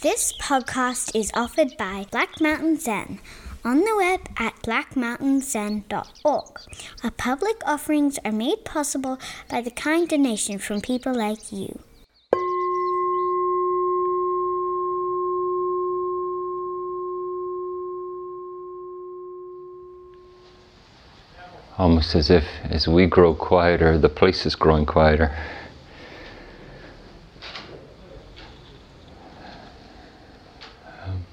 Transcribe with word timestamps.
This 0.00 0.32
podcast 0.40 1.14
is 1.14 1.30
offered 1.34 1.76
by 1.76 2.06
Black 2.10 2.40
Mountain 2.40 2.78
Zen 2.78 3.18
on 3.64 3.80
the 3.80 3.96
web 3.96 4.20
at 4.36 4.54
blackmountainzen.org. 4.62 6.60
Our 7.02 7.10
public 7.10 7.56
offerings 7.66 8.18
are 8.24 8.32
made 8.32 8.64
possible 8.64 9.18
by 9.48 9.60
the 9.60 9.70
kind 9.70 10.08
donation 10.08 10.58
from 10.58 10.80
people 10.80 11.14
like 11.14 11.50
you. 11.52 11.80
Almost 21.78 22.14
as 22.16 22.28
if 22.28 22.44
as 22.64 22.88
we 22.88 23.06
grow 23.06 23.34
quieter, 23.34 23.98
the 23.98 24.08
place 24.08 24.44
is 24.44 24.56
growing 24.56 24.84
quieter. 24.84 25.32
Um, 31.06 31.24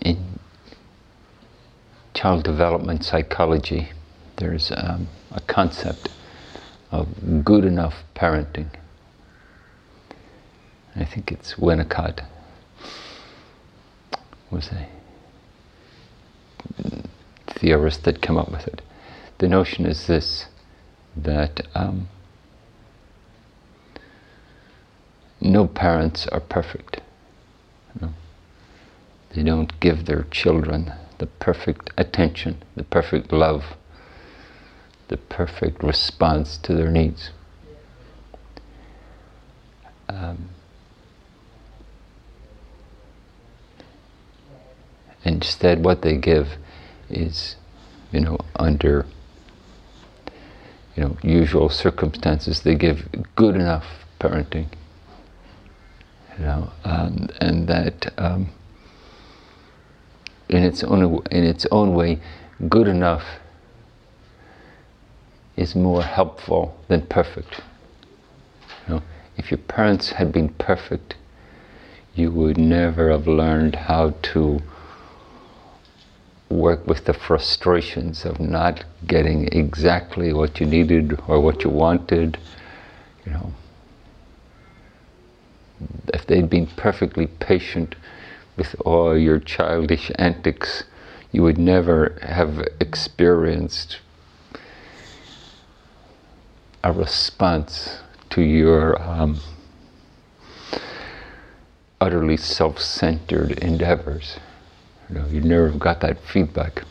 in 0.00 0.38
child 2.22 2.44
development 2.44 3.04
psychology, 3.04 3.90
there's 4.36 4.70
um, 4.76 5.08
a 5.32 5.40
concept 5.40 6.08
of 6.92 7.44
good 7.44 7.64
enough 7.64 8.04
parenting. 8.14 8.68
I 10.94 11.04
think 11.04 11.32
it's 11.32 11.54
Winnicott 11.54 12.24
was 14.52 14.70
a 14.70 14.86
theorist 17.48 18.04
that 18.04 18.22
came 18.22 18.36
up 18.36 18.52
with 18.52 18.68
it. 18.68 18.82
The 19.38 19.48
notion 19.48 19.84
is 19.84 20.06
this 20.06 20.46
that 21.16 21.66
um, 21.74 22.08
no 25.40 25.66
parents 25.66 26.28
are 26.28 26.38
perfect. 26.38 27.00
You 27.96 28.06
know? 28.06 28.12
They 29.34 29.42
don't 29.42 29.80
give 29.80 30.06
their 30.06 30.22
children 30.30 30.92
the 31.22 31.28
perfect 31.38 31.88
attention, 31.96 32.60
the 32.74 32.82
perfect 32.82 33.32
love, 33.32 33.76
the 35.06 35.16
perfect 35.16 35.80
response 35.84 36.58
to 36.58 36.74
their 36.74 36.90
needs. 36.90 37.30
Um, 40.08 40.48
Instead, 45.24 45.84
what 45.84 46.02
they 46.02 46.16
give 46.16 46.56
is, 47.08 47.54
you 48.10 48.18
know, 48.18 48.38
under 48.56 49.06
you 50.96 51.04
know 51.04 51.16
usual 51.22 51.68
circumstances, 51.68 52.62
they 52.62 52.74
give 52.74 53.08
good 53.36 53.54
enough 53.54 53.86
parenting. 54.18 54.66
You 56.36 56.44
know, 56.44 56.72
um, 56.82 57.28
and 57.40 57.68
that 57.68 58.12
um, 58.18 58.50
in 60.48 60.62
its 60.62 60.82
own 60.84 61.22
in 61.30 61.44
its 61.44 61.66
own 61.70 61.94
way, 61.94 62.20
good 62.68 62.88
enough 62.88 63.24
is 65.56 65.74
more 65.74 66.02
helpful 66.02 66.78
than 66.88 67.02
perfect. 67.02 67.60
You 68.86 68.94
know, 68.94 69.02
if 69.36 69.50
your 69.50 69.58
parents 69.58 70.10
had 70.10 70.32
been 70.32 70.48
perfect, 70.50 71.16
you 72.14 72.30
would 72.30 72.58
never 72.58 73.10
have 73.10 73.26
learned 73.26 73.74
how 73.74 74.14
to 74.22 74.60
work 76.48 76.86
with 76.86 77.04
the 77.06 77.14
frustrations 77.14 78.24
of 78.24 78.38
not 78.38 78.84
getting 79.06 79.48
exactly 79.48 80.32
what 80.32 80.60
you 80.60 80.66
needed 80.66 81.18
or 81.26 81.40
what 81.40 81.64
you 81.64 81.70
wanted. 81.70 82.38
You 83.24 83.32
know, 83.32 83.52
if 86.12 86.26
they'd 86.26 86.50
been 86.50 86.66
perfectly 86.66 87.26
patient 87.26 87.94
with 88.56 88.74
all 88.84 89.16
your 89.16 89.38
childish 89.38 90.10
antics, 90.16 90.84
you 91.30 91.42
would 91.42 91.58
never 91.58 92.18
have 92.22 92.66
experienced 92.80 93.98
a 96.84 96.92
response 96.92 97.98
to 98.30 98.42
your 98.42 99.00
um, 99.00 99.40
utterly 102.00 102.36
self 102.36 102.80
centered 102.80 103.52
endeavors. 103.52 104.38
You 105.08 105.14
know, 105.16 105.26
you 105.28 105.40
never 105.40 105.70
got 105.70 106.00
that 106.00 106.18
feedback. 106.20 106.82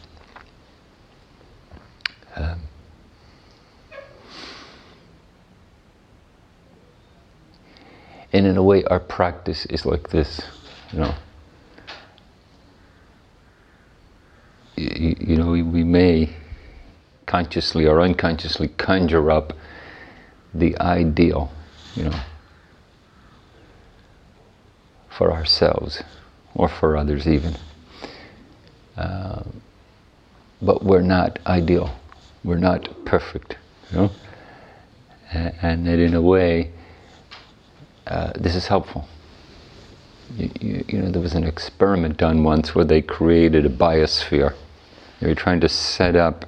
Um, 2.36 2.62
and 8.32 8.46
in 8.46 8.58
a 8.58 8.64
way, 8.64 8.84
our 8.86 9.00
practice 9.00 9.66
is 9.66 9.86
like 9.86 10.10
this, 10.10 10.42
you 10.94 11.00
know. 11.00 11.14
You, 14.78 15.16
you 15.20 15.31
know, 15.42 15.52
we, 15.52 15.62
we 15.62 15.84
may 15.84 16.34
consciously 17.26 17.86
or 17.86 18.02
unconsciously 18.02 18.68
conjure 18.68 19.32
up 19.32 19.54
the 20.54 20.78
ideal, 20.80 21.52
you 21.96 22.04
know, 22.04 22.20
for 25.10 25.32
ourselves 25.32 26.04
or 26.56 26.68
for 26.68 26.98
others 26.98 27.28
even. 27.28 27.56
Uh, 28.98 29.44
but 30.62 30.84
we're 30.84 31.02
not 31.02 31.40
ideal. 31.46 31.94
We're 32.44 32.58
not 32.58 33.06
perfect, 33.06 33.58
you 33.92 33.98
know? 33.98 34.12
And, 35.34 35.88
that 35.88 36.00
in 36.00 36.14
a 36.14 36.22
way, 36.22 36.72
uh, 38.06 38.34
this 38.36 38.56
is 38.56 38.68
helpful. 38.68 39.08
You, 40.36 40.50
you, 40.60 40.86
you, 40.88 40.98
know, 41.00 41.10
there 41.10 41.22
was 41.22 41.34
an 41.34 41.46
experiment 41.46 42.18
done 42.18 42.44
once 42.44 42.76
where 42.76 42.84
they 42.84 43.02
created 43.02 43.66
a 43.66 43.70
biosphere. 43.70 44.56
They 45.22 45.28
were 45.28 45.36
trying 45.36 45.60
to 45.62 45.70
set 45.70 46.16
up 46.16 46.46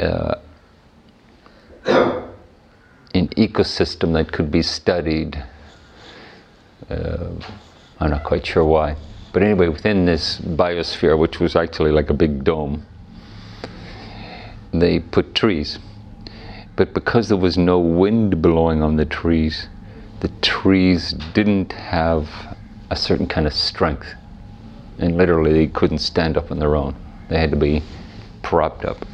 uh, 0.00 0.36
an 1.84 3.28
ecosystem 3.36 4.14
that 4.14 4.32
could 4.32 4.50
be 4.50 4.62
studied. 4.62 5.44
Uh, 6.88 7.28
I'm 8.00 8.10
not 8.10 8.24
quite 8.24 8.46
sure 8.46 8.64
why. 8.64 8.96
But 9.34 9.42
anyway, 9.42 9.68
within 9.68 10.06
this 10.06 10.38
biosphere, 10.40 11.18
which 11.18 11.38
was 11.38 11.54
actually 11.54 11.92
like 11.92 12.08
a 12.08 12.14
big 12.14 12.44
dome, 12.44 12.86
they 14.72 14.98
put 14.98 15.34
trees. 15.34 15.78
But 16.76 16.94
because 16.94 17.28
there 17.28 17.36
was 17.36 17.58
no 17.58 17.78
wind 17.78 18.40
blowing 18.40 18.82
on 18.82 18.96
the 18.96 19.04
trees, 19.04 19.68
the 20.20 20.28
trees 20.40 21.12
didn't 21.34 21.72
have 21.72 22.56
a 22.88 22.96
certain 22.96 23.26
kind 23.26 23.46
of 23.46 23.52
strength. 23.52 24.14
And 24.98 25.18
literally, 25.18 25.52
they 25.52 25.66
couldn't 25.66 25.98
stand 25.98 26.38
up 26.38 26.50
on 26.50 26.58
their 26.58 26.74
own. 26.74 26.96
They 27.30 27.38
had 27.38 27.50
to 27.52 27.56
be 27.56 27.82
propped 28.42 28.84
up. 28.84 29.06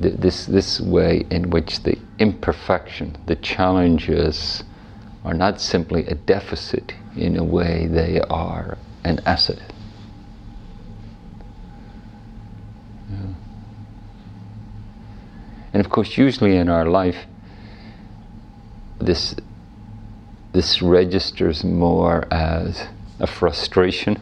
This, 0.00 0.46
this 0.46 0.80
way 0.80 1.24
in 1.30 1.50
which 1.50 1.82
the 1.84 1.98
imperfection, 2.18 3.16
the 3.26 3.36
challenges, 3.36 4.64
are 5.24 5.34
not 5.34 5.60
simply 5.60 6.06
a 6.06 6.14
deficit, 6.14 6.94
in 7.16 7.36
a 7.36 7.44
way 7.44 7.86
they 7.86 8.20
are 8.28 8.76
an 9.04 9.20
asset. 9.24 9.72
And 15.72 15.84
of 15.84 15.90
course, 15.90 16.16
usually 16.16 16.56
in 16.56 16.68
our 16.68 16.86
life, 16.86 17.26
this 18.98 19.36
this 20.52 20.80
registers 20.80 21.62
more 21.62 22.26
as 22.32 22.86
a 23.20 23.26
frustration, 23.26 24.16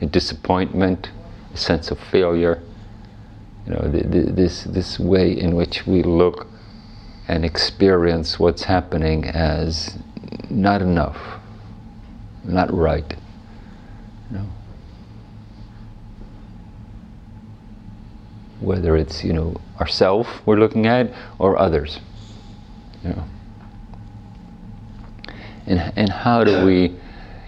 a 0.00 0.06
disappointment, 0.06 1.10
a 1.52 1.56
sense 1.56 1.90
of 1.90 1.98
failure. 1.98 2.62
You 3.66 3.72
know, 3.72 3.88
this 3.88 4.64
this 4.64 4.98
way 4.98 5.32
in 5.32 5.56
which 5.56 5.86
we 5.86 6.02
look 6.02 6.46
and 7.28 7.44
experience 7.44 8.38
what's 8.38 8.64
happening 8.64 9.24
as 9.24 9.98
not 10.48 10.82
enough, 10.82 11.40
not 12.44 12.72
right. 12.72 13.16
You 14.30 14.38
know? 14.38 14.46
Whether 18.60 18.96
it's 18.96 19.24
you 19.24 19.32
know 19.32 19.56
ourself 19.80 20.42
we're 20.46 20.56
looking 20.56 20.86
at 20.86 21.12
or 21.38 21.58
others, 21.58 22.00
you 23.02 23.10
know. 23.10 23.24
And 25.66 25.92
and 25.96 26.08
how 26.08 26.44
do 26.44 26.64
we, 26.64 26.94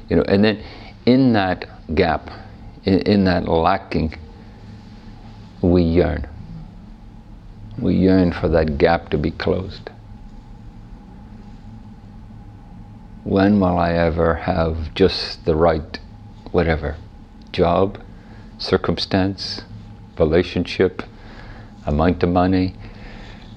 you 0.08 0.16
know, 0.16 0.22
and 0.22 0.42
then 0.42 0.64
in 1.06 1.32
that 1.34 1.77
gap, 1.94 2.30
in, 2.84 3.00
in 3.00 3.24
that 3.24 3.48
lacking, 3.48 4.14
we 5.62 5.82
yearn. 5.82 6.26
We 7.78 7.94
yearn 7.94 8.32
for 8.32 8.48
that 8.48 8.78
gap 8.78 9.10
to 9.10 9.18
be 9.18 9.30
closed. 9.30 9.90
when 13.28 13.60
will 13.60 13.76
I 13.76 13.92
ever 13.92 14.34
have 14.34 14.94
just 14.94 15.44
the 15.44 15.54
right, 15.54 16.00
whatever, 16.50 16.96
job, 17.52 18.00
circumstance, 18.56 19.60
relationship, 20.18 21.02
amount 21.84 22.22
of 22.22 22.30
money, 22.30 22.74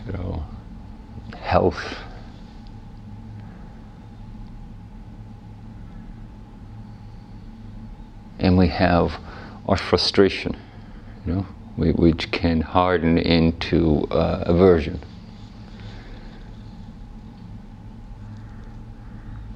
you 0.06 0.12
know, 0.12 0.44
health. 1.38 2.00
And 8.42 8.58
we 8.58 8.68
have 8.70 9.20
our 9.70 9.78
frustration, 9.78 10.58
you 11.26 11.34
know, 11.34 11.42
which 11.78 12.32
can 12.32 12.62
harden 12.62 13.18
into 13.20 14.08
uh, 14.10 14.44
aversion. 14.48 15.00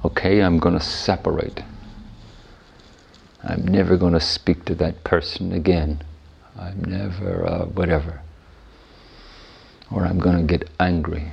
Okay, 0.04 0.40
I'm 0.40 0.58
going 0.58 0.78
to 0.78 0.84
separate. 0.84 1.62
I'm 3.42 3.66
never 3.66 3.96
going 3.96 4.12
to 4.12 4.20
speak 4.20 4.64
to 4.66 4.74
that 4.76 5.02
person 5.02 5.52
again. 5.52 6.02
I'm 6.56 6.84
never, 6.84 7.44
uh, 7.44 7.64
whatever. 7.66 8.22
Or 9.90 10.06
I'm 10.06 10.18
going 10.18 10.36
to 10.38 10.42
get 10.44 10.70
angry. 10.78 11.32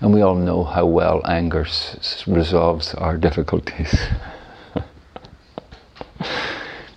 And 0.00 0.14
we 0.14 0.22
all 0.22 0.36
know 0.36 0.62
how 0.64 0.86
well 0.86 1.20
anger 1.24 1.64
s- 1.64 2.24
resolves 2.26 2.94
our 2.94 3.16
difficulties. 3.16 3.94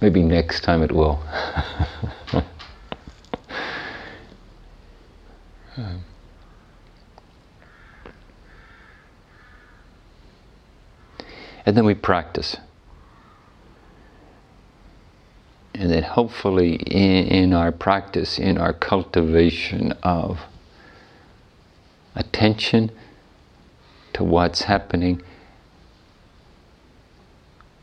Maybe 0.02 0.22
next 0.22 0.64
time 0.64 0.84
it 0.84 0.92
will. 0.92 1.24
um. 5.78 6.04
And 11.66 11.78
then 11.78 11.86
we 11.86 11.94
practice. 11.94 12.58
And 15.74 15.92
then 15.92 16.04
hopefully, 16.04 16.76
in, 16.76 17.28
in, 17.28 17.54
our 17.54 17.72
practice, 17.72 18.40
in 18.40 18.58
our 18.58 18.74
cultivation 18.74 19.94
of 20.04 20.42
attention 22.16 22.92
to 24.14 24.24
what's 24.24 24.64
happening, 24.64 25.22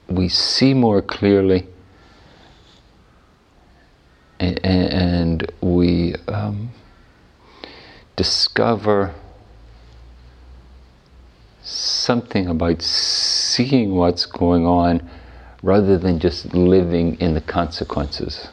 we 0.09 0.29
see 0.29 0.75
more 0.75 1.03
clearly 1.03 1.67
and, 4.41 4.65
and 4.65 5.53
we 5.61 6.15
um, 6.29 6.71
discover 8.17 9.15
something 11.63 12.47
about 12.47 12.81
seeing 12.83 13.95
what's 13.95 14.27
going 14.27 14.67
on 14.67 15.09
rather 15.63 15.99
than 15.99 16.19
just 16.19 16.55
living 16.55 17.17
in 17.21 17.35
the 17.35 17.41
consequences 17.41 18.49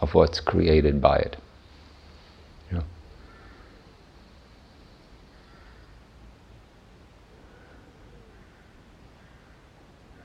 of 0.00 0.14
what's 0.14 0.40
created 0.40 1.00
by 1.00 1.16
it. 1.16 1.36
You 2.70 2.78
know? 2.78 2.84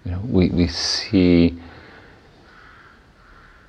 You 0.04 0.06
know, 0.06 0.10
we, 0.30 0.50
we 0.50 0.68
see 0.68 1.60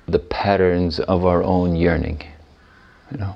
the 0.07 0.19
patterns 0.19 0.99
of 0.99 1.25
our 1.25 1.43
own 1.43 1.75
yearning, 1.75 2.21
you 3.11 3.17
know, 3.17 3.35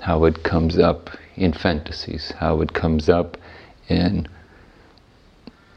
how 0.00 0.24
it 0.24 0.42
comes 0.42 0.78
up 0.78 1.10
in 1.36 1.52
fantasies, 1.52 2.32
how 2.38 2.60
it 2.60 2.72
comes 2.72 3.08
up 3.08 3.36
in, 3.88 4.26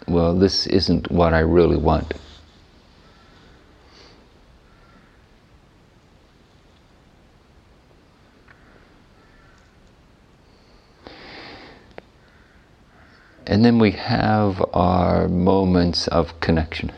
well, 0.08 0.36
this 0.36 0.68
isn't 0.68 1.12
what 1.12 1.34
I 1.34 1.40
really 1.40 1.78
want. 1.78 2.14
And 13.50 13.66
then 13.66 13.80
we 13.80 13.90
have 13.92 14.64
our 14.76 15.28
moments 15.28 16.08
of 16.08 16.40
connection. 16.40 16.92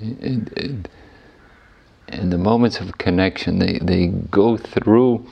And, 0.00 0.88
the 2.08 2.38
moments 2.38 2.80
of 2.80 2.98
connection, 2.98 3.60
they, 3.60 3.78
they 3.80 4.08
go 4.08 4.56
through 4.56 5.24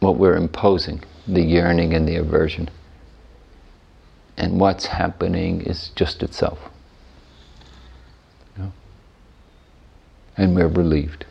what 0.00 0.16
we're 0.16 0.36
imposing, 0.36 1.02
the 1.26 1.40
yearning 1.40 1.94
and 1.94 2.06
the 2.06 2.16
aversion. 2.16 2.68
And 4.36 4.60
what's 4.60 4.84
happening 4.84 5.62
is 5.62 5.92
just 5.96 6.22
itself. 6.22 6.58
And 10.36 10.54
we're 10.54 10.68
relieved. 10.68 11.24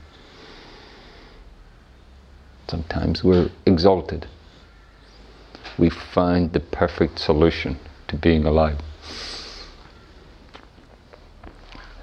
Sometimes 2.68 3.24
we're 3.24 3.51
exalted. 3.68 4.25
We 5.78 5.90
find 5.90 6.54
the 6.54 6.60
perfect 6.60 7.20
solution 7.20 7.78
to 8.08 8.16
being 8.16 8.46
alive. 8.46 8.78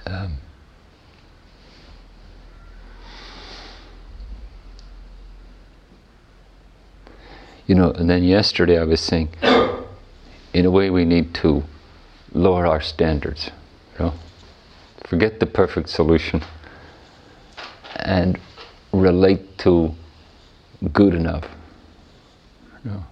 Um, 0.06 0.38
you 7.66 7.74
know, 7.76 7.92
and 7.92 8.10
then 8.10 8.24
yesterday 8.24 8.78
I 8.78 8.84
was 8.84 9.00
saying, 9.00 9.28
in 10.52 10.66
a 10.66 10.70
way, 10.70 10.90
we 10.90 11.04
need 11.04 11.34
to 11.36 11.62
lower 12.32 12.66
our 12.66 12.80
standards. 12.80 13.50
You 13.98 14.06
know, 14.06 14.14
forget 15.04 15.38
the 15.38 15.46
perfect 15.46 15.88
solution 15.90 16.42
and 17.96 18.38
relate 18.92 19.58
to 19.58 19.94
good 20.92 21.14
enough. 21.14 21.44
You. 22.84 23.04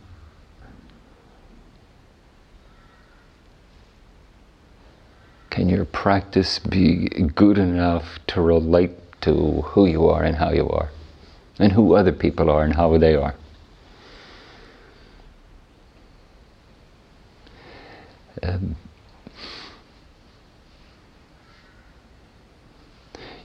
Your 5.69 5.85
practice 5.85 6.59
be 6.59 7.09
good 7.35 7.59
enough 7.59 8.19
to 8.29 8.41
relate 8.41 8.91
to 9.20 9.61
who 9.67 9.85
you 9.85 10.09
are 10.09 10.23
and 10.23 10.37
how 10.37 10.50
you 10.50 10.67
are, 10.67 10.88
and 11.59 11.73
who 11.73 11.94
other 11.94 12.11
people 12.11 12.49
are 12.49 12.65
and 12.65 12.75
how 12.75 12.97
they 12.97 13.15
are? 13.15 13.35
Um, 18.43 18.76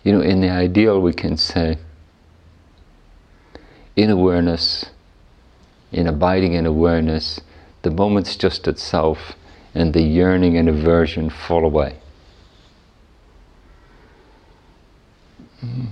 you 0.05 0.13
know, 0.13 0.21
in 0.21 0.39
the 0.39 0.50
ideal, 0.50 1.01
we 1.01 1.12
can 1.12 1.36
say, 1.36 1.77
in 3.98 4.09
awareness, 4.09 4.86
in 5.91 6.07
abiding 6.07 6.53
in 6.53 6.65
awareness, 6.65 7.41
the 7.81 7.91
moment's 7.91 8.38
just 8.38 8.65
itself, 8.65 9.33
and 9.75 9.93
the 9.93 10.03
yearning 10.03 10.55
and 10.55 10.69
aversion 10.69 11.29
fall 11.29 11.65
away. 11.65 11.98
Mm. 15.63 15.88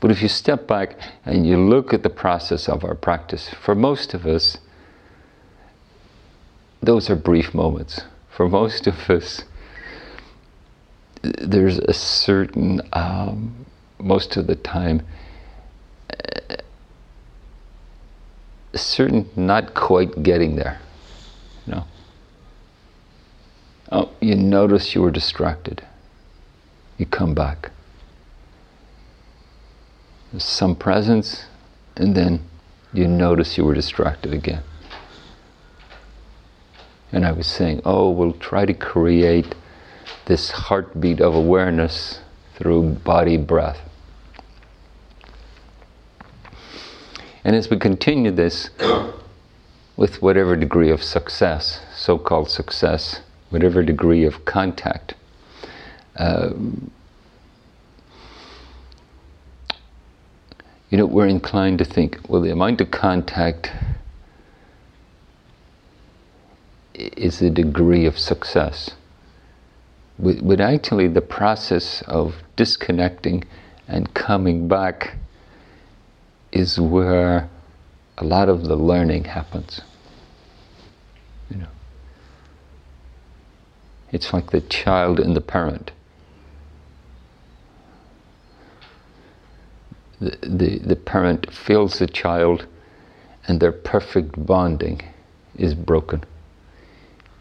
But 0.00 0.10
if 0.10 0.22
you 0.22 0.28
step 0.28 0.66
back 0.66 0.98
and 1.24 1.46
you 1.46 1.56
look 1.56 1.94
at 1.94 2.02
the 2.02 2.10
process 2.10 2.68
of 2.68 2.84
our 2.84 2.94
practice, 2.94 3.48
for 3.48 3.74
most 3.74 4.14
of 4.14 4.26
us, 4.26 4.58
those 6.82 7.08
are 7.10 7.16
brief 7.16 7.54
moments. 7.54 8.02
For 8.28 8.48
most 8.48 8.86
of 8.86 9.10
us, 9.10 9.44
there's 11.22 11.78
a 11.78 11.92
certain, 11.92 12.82
um, 12.92 13.66
most 13.98 14.36
of 14.36 14.46
the 14.46 14.54
time, 14.54 15.04
a 18.72 18.78
certain 18.78 19.28
not 19.34 19.74
quite 19.74 20.22
getting 20.22 20.56
there. 20.56 20.78
You 21.66 21.72
know? 21.72 21.84
Oh, 23.90 24.10
you 24.20 24.34
notice 24.34 24.94
you 24.94 25.00
were 25.00 25.10
distracted. 25.10 25.82
You 26.98 27.06
come 27.06 27.34
back. 27.34 27.70
There's 30.32 30.44
some 30.44 30.74
presence, 30.74 31.46
and 31.96 32.14
then 32.14 32.42
you 32.92 33.06
notice 33.06 33.58
you 33.58 33.64
were 33.64 33.74
distracted 33.74 34.32
again. 34.32 34.62
And 37.12 37.24
I 37.24 37.32
was 37.32 37.46
saying, 37.46 37.82
oh, 37.84 38.10
we'll 38.10 38.32
try 38.32 38.66
to 38.66 38.74
create 38.74 39.54
this 40.26 40.50
heartbeat 40.50 41.20
of 41.20 41.34
awareness 41.34 42.20
through 42.56 42.94
body 43.04 43.36
breath. 43.36 43.80
And 47.44 47.54
as 47.54 47.70
we 47.70 47.78
continue 47.78 48.32
this 48.32 48.70
with 49.96 50.20
whatever 50.20 50.56
degree 50.56 50.90
of 50.90 51.02
success, 51.02 51.80
so 51.94 52.18
called 52.18 52.50
success, 52.50 53.20
whatever 53.50 53.82
degree 53.82 54.24
of 54.24 54.44
contact, 54.44 55.14
uh, 56.18 56.50
you 60.90 60.98
know, 60.98 61.06
we're 61.06 61.26
inclined 61.26 61.78
to 61.78 61.84
think, 61.84 62.18
well, 62.28 62.40
the 62.40 62.50
amount 62.50 62.80
of 62.80 62.90
contact 62.90 63.72
is 66.94 67.42
a 67.42 67.50
degree 67.50 68.06
of 68.06 68.18
success. 68.18 68.92
But, 70.18 70.46
but 70.46 70.60
actually, 70.60 71.08
the 71.08 71.20
process 71.20 72.02
of 72.06 72.36
disconnecting 72.54 73.44
and 73.88 74.12
coming 74.14 74.68
back 74.68 75.16
is 76.52 76.80
where 76.80 77.48
a 78.16 78.24
lot 78.24 78.48
of 78.48 78.64
the 78.64 78.76
learning 78.76 79.24
happens. 79.24 79.82
You 81.50 81.58
know, 81.58 81.68
it's 84.10 84.32
like 84.32 84.52
the 84.52 84.62
child 84.62 85.20
and 85.20 85.36
the 85.36 85.40
parent. 85.40 85.90
The, 90.20 90.80
the, 90.82 90.96
parent 90.96 91.52
feels 91.52 91.98
the 91.98 92.06
child 92.06 92.66
and 93.46 93.60
their 93.60 93.72
perfect 93.72 94.46
bonding 94.46 95.02
is 95.56 95.74
broken. 95.74 96.24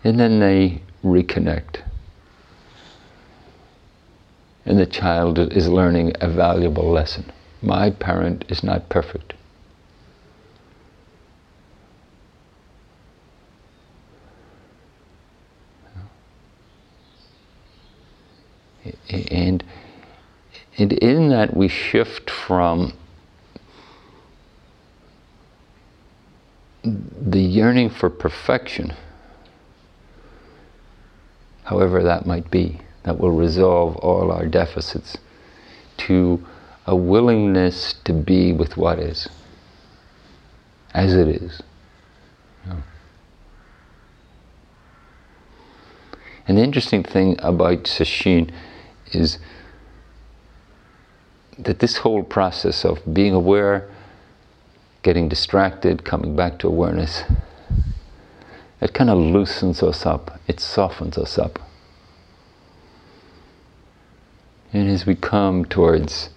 And 0.03 0.20
then 0.20 0.39
they 0.39 0.82
reconnect. 1.03 1.82
And 4.65 4.79
the 4.79 4.86
child 4.86 5.39
is 5.39 5.67
learning 5.67 6.13
a 6.22 6.27
valuable 6.27 6.89
lesson. 6.89 7.32
My 7.62 7.91
parent 7.91 8.46
is 8.50 8.63
not 8.63 8.89
perfect. 8.89 9.34
And, 19.10 19.63
and 20.77 20.94
in 20.94 21.29
that 21.29 21.55
we 21.55 21.67
shift 21.67 22.29
from 22.29 22.94
the 26.84 27.39
yearning 27.39 27.89
for 27.89 28.10
perfection, 28.10 28.94
however 31.63 32.03
that 32.03 32.25
might 32.25 32.51
be, 32.51 32.79
that 33.03 33.20
will 33.20 33.32
resolve 33.32 33.96
all 33.98 34.32
our 34.32 34.46
deficits, 34.46 35.17
to 35.98 36.46
a 36.86 36.96
willingness 36.96 37.94
to 38.03 38.13
be 38.13 38.51
with 38.51 38.77
what 38.77 39.00
is, 39.00 39.27
as 40.94 41.15
it 41.15 41.27
is. 41.27 41.62
And 46.48 46.58
the 46.60 46.62
interesting 46.62 47.03
thing 47.03 47.38
about 47.39 47.86
Sesshin 47.86 48.51
is 49.12 49.39
that 51.57 51.79
this 51.79 51.97
whole 51.97 52.24
process 52.24 52.83
of 52.85 53.01
being 53.13 53.33
aware 53.33 53.89
getting 55.05 55.29
distracted, 55.29 56.03
coming 56.03 56.35
back 56.35 56.57
to 56.57 56.67
awareness, 56.67 57.25
it 58.81 58.91
kind 58.91 59.07
of 59.07 59.19
loosens 59.19 59.83
us 59.83 60.03
up, 60.03 60.39
it 60.47 60.59
softens 60.59 61.15
us 61.15 61.38
up. 61.38 61.59
And 64.74 64.89
as 64.89 65.05
we 65.05 65.13
come 65.13 65.63
towards 65.63 66.31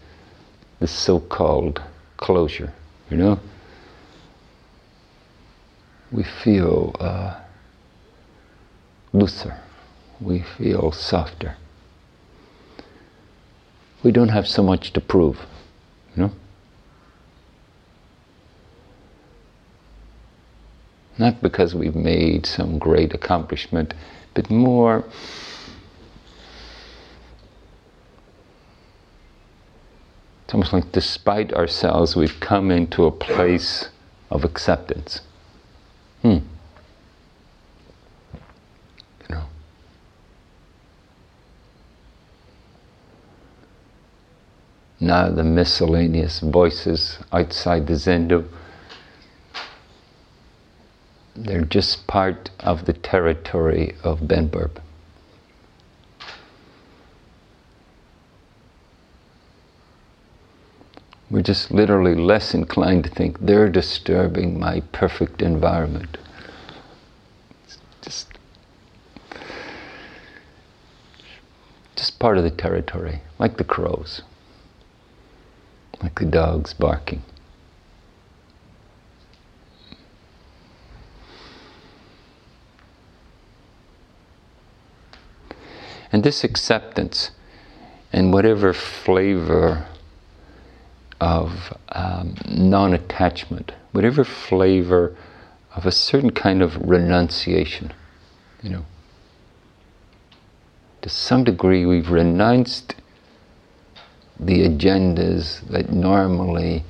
the 0.80 0.86
so 0.86 1.18
called 1.18 1.80
closure, 2.18 2.74
you 3.08 3.16
know, 3.16 3.40
we 6.12 6.22
feel 6.22 6.94
uh, 7.00 7.40
looser, 9.14 9.58
we 10.20 10.40
feel 10.40 10.92
softer. 10.92 11.56
We 14.02 14.12
don't 14.12 14.28
have 14.28 14.46
so 14.46 14.62
much 14.62 14.92
to 14.92 15.00
prove, 15.00 15.40
you 16.14 16.22
know. 16.22 16.32
Not 21.18 21.42
because 21.42 21.74
we've 21.74 21.96
made 21.96 22.46
some 22.46 22.78
great 22.78 23.12
accomplishment, 23.12 23.92
but 24.34 24.50
more 24.50 25.04
it's 30.48 30.54
almost 30.54 30.72
like 30.72 30.92
despite 30.92 31.52
ourselves, 31.52 32.16
we've 32.16 32.40
come 32.40 32.70
into 32.70 33.04
a 33.04 33.10
place 33.10 33.90
of 34.30 34.44
acceptance. 34.44 35.20
Hmm. 36.22 36.38
You 36.38 36.40
know. 39.28 39.44
Now 45.00 45.28
the 45.30 45.44
miscellaneous 45.44 46.40
voices 46.40 47.18
outside 47.32 47.86
the 47.86 47.94
zendo 47.94 48.48
they're 51.38 51.64
just 51.64 52.06
part 52.06 52.50
of 52.60 52.84
the 52.86 52.92
territory 52.92 53.94
of 54.02 54.20
Benburb. 54.20 54.80
We're 61.30 61.42
just 61.42 61.70
literally 61.70 62.14
less 62.14 62.54
inclined 62.54 63.04
to 63.04 63.10
think 63.10 63.38
they're 63.40 63.68
disturbing 63.68 64.58
my 64.58 64.80
perfect 64.92 65.42
environment. 65.42 66.16
It's 67.64 67.78
just, 68.02 68.26
just 71.94 72.18
part 72.18 72.38
of 72.38 72.44
the 72.44 72.50
territory, 72.50 73.20
like 73.38 73.58
the 73.58 73.64
crows, 73.64 74.22
like 76.02 76.18
the 76.18 76.24
dogs 76.24 76.74
barking. 76.74 77.22
And 86.10 86.24
this 86.24 86.42
acceptance 86.42 87.32
and 88.12 88.32
whatever 88.32 88.72
flavor 88.72 89.86
of 91.20 91.76
um, 91.90 92.34
non 92.48 92.94
attachment, 92.94 93.72
whatever 93.92 94.24
flavor 94.24 95.16
of 95.74 95.84
a 95.84 95.92
certain 95.92 96.30
kind 96.30 96.62
of 96.62 96.76
renunciation, 96.76 97.92
you 98.62 98.70
know. 98.70 98.84
To 101.02 101.08
some 101.08 101.44
degree, 101.44 101.86
we've 101.86 102.10
renounced 102.10 102.94
the 104.40 104.68
agendas 104.68 105.66
that 105.68 105.90
normally 105.92 106.84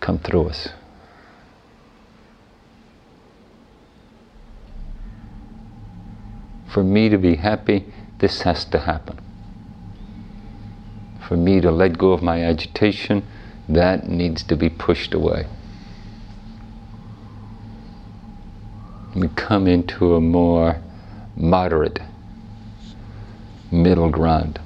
come 0.00 0.18
through 0.18 0.48
us. 0.48 0.68
For 6.72 6.84
me 6.84 7.08
to 7.08 7.18
be 7.18 7.36
happy, 7.36 7.92
this 8.18 8.42
has 8.42 8.64
to 8.66 8.78
happen. 8.78 9.18
For 11.26 11.36
me 11.36 11.60
to 11.60 11.70
let 11.70 11.98
go 11.98 12.12
of 12.12 12.22
my 12.22 12.42
agitation, 12.42 13.26
that 13.68 14.08
needs 14.08 14.42
to 14.44 14.56
be 14.56 14.70
pushed 14.70 15.12
away. 15.12 15.46
We 19.14 19.28
come 19.28 19.66
into 19.66 20.14
a 20.14 20.20
more 20.20 20.80
moderate 21.36 21.98
middle 23.70 24.10
ground. 24.10 24.60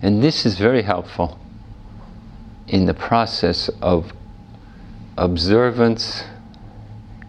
And 0.00 0.22
this 0.22 0.46
is 0.46 0.58
very 0.58 0.82
helpful 0.82 1.38
in 2.68 2.86
the 2.86 2.94
process 2.94 3.68
of 3.80 4.12
observance, 5.16 6.24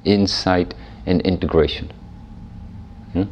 insight, 0.04 0.76
and 1.06 1.22
integration. 1.22 1.92
Hmm? 3.14 3.24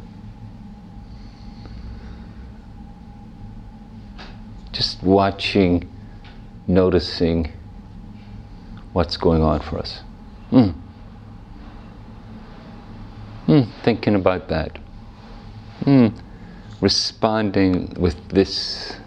Just 4.72 5.02
watching, 5.02 5.88
noticing 6.66 7.52
what's 8.92 9.16
going 9.16 9.42
on 9.42 9.60
for 9.60 9.78
us. 9.78 10.00
Hmm. 10.50 10.70
Hmm. 13.46 13.62
Thinking 13.84 14.14
about 14.14 14.48
that. 14.48 14.78
Hmm. 15.84 16.08
Responding 16.80 17.94
with 17.98 18.28
this 18.30 18.98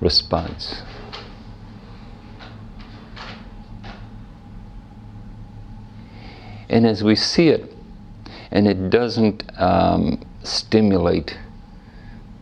response. 0.00 0.82
And 6.68 6.86
as 6.86 7.02
we 7.02 7.16
see 7.16 7.48
it, 7.48 7.74
and 8.52 8.66
it 8.66 8.90
doesn't 8.90 9.42
um, 9.60 10.24
stimulate 10.42 11.36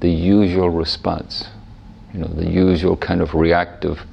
the 0.01 0.11
usual 0.11 0.71
response, 0.71 1.49
you 2.13 2.21
know, 2.21 2.29
the 2.29 2.49
usual 2.49 2.97
kind 2.97 3.21
of 3.21 3.35
reactive, 3.35 4.05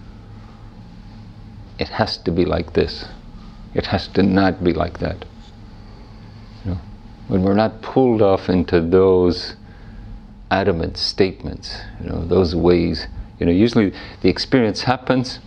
it 1.77 1.89
has 1.89 2.17
to 2.17 2.31
be 2.31 2.45
like 2.45 2.73
this. 2.73 3.05
It 3.73 3.87
has 3.87 4.07
to 4.09 4.23
not 4.23 4.63
be 4.63 4.73
like 4.73 4.99
that. 4.99 5.25
You 6.63 6.71
know, 6.71 6.79
when 7.27 7.43
we're 7.43 7.53
not 7.53 7.81
pulled 7.81 8.21
off 8.21 8.49
into 8.49 8.79
those 8.81 9.55
adamant 10.49 10.97
statements, 10.97 11.81
you 12.01 12.09
know, 12.09 12.25
those 12.25 12.55
ways 12.55 13.07
You 13.39 13.45
know, 13.45 13.51
usually 13.51 13.93
the 14.21 14.29
experience 14.29 14.83
happens, 14.83 15.39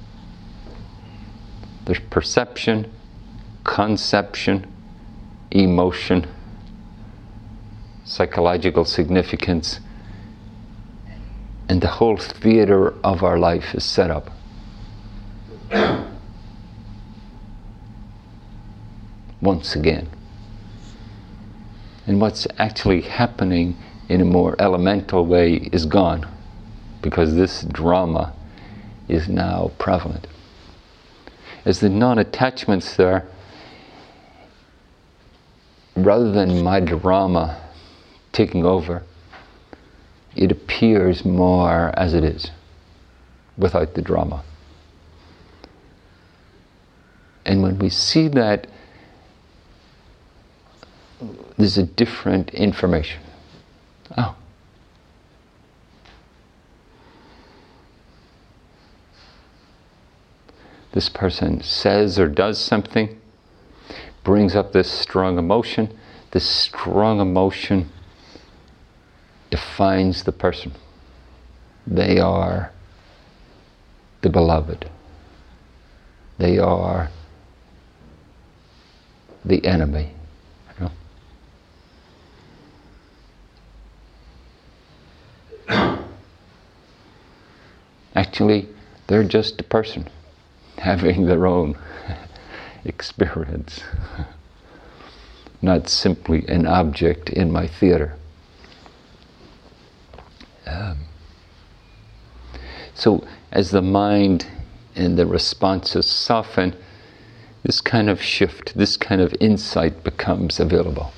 there's 1.87 2.01
perception, 2.11 2.93
conception, 3.65 4.67
emotion, 5.51 6.27
psychological 8.05 8.85
significance, 8.85 9.81
and 11.69 11.81
the 11.81 11.89
whole 11.89 12.19
theater 12.19 12.95
of 13.03 13.23
our 13.23 13.39
life 13.39 13.75
is 13.75 13.85
set 13.85 14.11
up. 14.11 14.31
Once 19.41 19.75
again. 19.75 20.09
And 22.07 22.21
what's 22.21 22.47
actually 22.59 23.03
happening 23.03 23.77
in 24.09 24.21
a 24.21 24.25
more 24.25 24.57
elemental 24.59 25.25
way 25.25 25.55
is 25.73 25.87
gone 25.87 26.27
because 27.03 27.35
this 27.35 27.63
drama 27.63 28.35
is 29.09 29.29
now 29.29 29.71
prevalent. 29.79 30.27
As 31.65 31.81
the 31.81 31.89
non 31.89 32.19
attachments 32.19 32.97
there, 32.97 33.27
rather 35.97 36.31
than 36.31 36.63
my 36.63 36.81
drama 36.81 37.61
taking 38.33 38.65
over, 38.65 39.03
it 40.37 40.53
appears 40.53 41.25
more 41.25 41.93
as 41.97 42.15
it 42.15 42.25
is, 42.25 42.51
without 43.57 43.95
the 43.95 44.03
drama. 44.03 44.45
And 47.45 47.63
when 47.63 47.79
we 47.79 47.89
see 47.89 48.29
that, 48.29 48.69
there's 51.57 51.79
a 51.79 51.83
different 51.83 52.51
information. 52.51 53.21
Oh. 54.17 54.37
This 60.93 61.09
person 61.09 61.63
says 61.63 62.19
or 62.19 62.29
does 62.29 62.59
something, 62.59 63.21
brings 64.25 64.55
up 64.57 64.73
this 64.73 64.91
strong 64.91 65.39
emotion. 65.39 65.97
This 66.33 66.45
strong 66.45 67.21
emotion 67.21 67.91
defines 69.51 70.25
the 70.25 70.33
person. 70.33 70.73
They 71.87 72.19
are 72.19 72.73
the 74.23 74.31
beloved. 74.31 74.91
They 76.39 76.59
are 76.59 77.11
the 79.45 79.65
enemy. 79.65 80.13
You 80.79 80.91
know? 85.69 85.99
Actually, 88.15 88.69
they're 89.07 89.25
just 89.25 89.61
a 89.61 89.65
person 89.65 90.09
having 90.83 91.27
their 91.27 91.47
own 91.47 91.77
experience, 92.85 93.83
not 95.61 95.89
simply 95.89 96.47
an 96.47 96.67
object 96.67 97.31
in 97.31 97.51
my 97.51 97.67
theater. 97.67 98.15
Um, 100.67 100.99
so, 102.95 103.27
as 103.51 103.71
the 103.71 103.83
mind 103.83 104.47
and 104.95 105.19
the 105.19 105.27
responses 105.27 106.07
soften, 106.07 106.77
this 107.65 107.81
kind 107.81 108.09
of 108.09 108.23
shift, 108.23 108.77
this 108.77 108.97
kind 108.97 109.21
of 109.21 109.35
insight 109.41 110.05
becomes 110.05 110.61
available. 110.61 111.13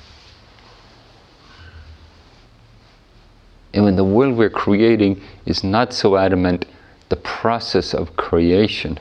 And 3.73 3.85
when 3.85 3.95
the 3.95 4.03
world 4.03 4.37
we're 4.37 4.49
creating 4.49 5.21
is 5.45 5.63
not 5.63 5.93
so 5.93 6.17
adamant, 6.17 6.65
the 7.09 7.15
process 7.15 7.93
of 7.93 8.15
creation 8.15 8.99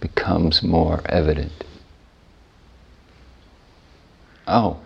becomes 0.00 0.62
more 0.62 1.00
evident. 1.06 1.64
Oh, 4.46 4.80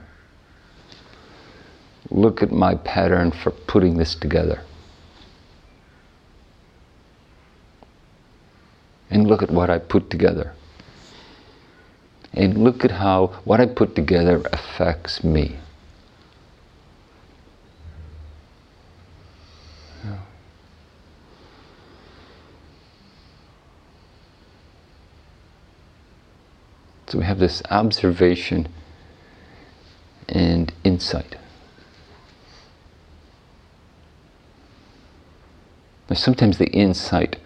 look 2.11 2.43
at 2.43 2.51
my 2.51 2.75
pattern 2.75 3.31
for 3.31 3.51
putting 3.51 3.97
this 3.97 4.15
together. 4.15 4.63
And 9.11 9.27
look 9.27 9.43
at 9.43 9.51
what 9.51 9.71
I 9.71 9.79
put 9.79 10.11
together. 10.11 10.53
And 12.33 12.57
look 12.57 12.85
at 12.85 12.93
how 12.93 13.27
what 13.45 13.61
I 13.61 13.67
put 13.67 13.95
together 13.95 14.43
affects 14.53 15.23
me. 15.23 15.59
So 27.13 27.19
we 27.19 27.27
have 27.27 27.41
this 27.41 27.63
observation 27.71 28.69
and 30.31 30.73
insight. 30.83 31.37
Now, 36.09 36.17
sometimes 36.17 36.57
the 36.57 36.71
insight 36.71 37.37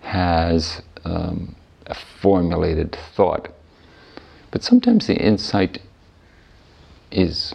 has 0.00 0.82
um, 1.04 1.54
a 1.86 1.94
formulated 1.94 2.98
thought, 3.14 3.54
but 4.50 4.64
sometimes 4.64 5.06
the 5.06 5.14
insight 5.14 5.80
is 7.12 7.54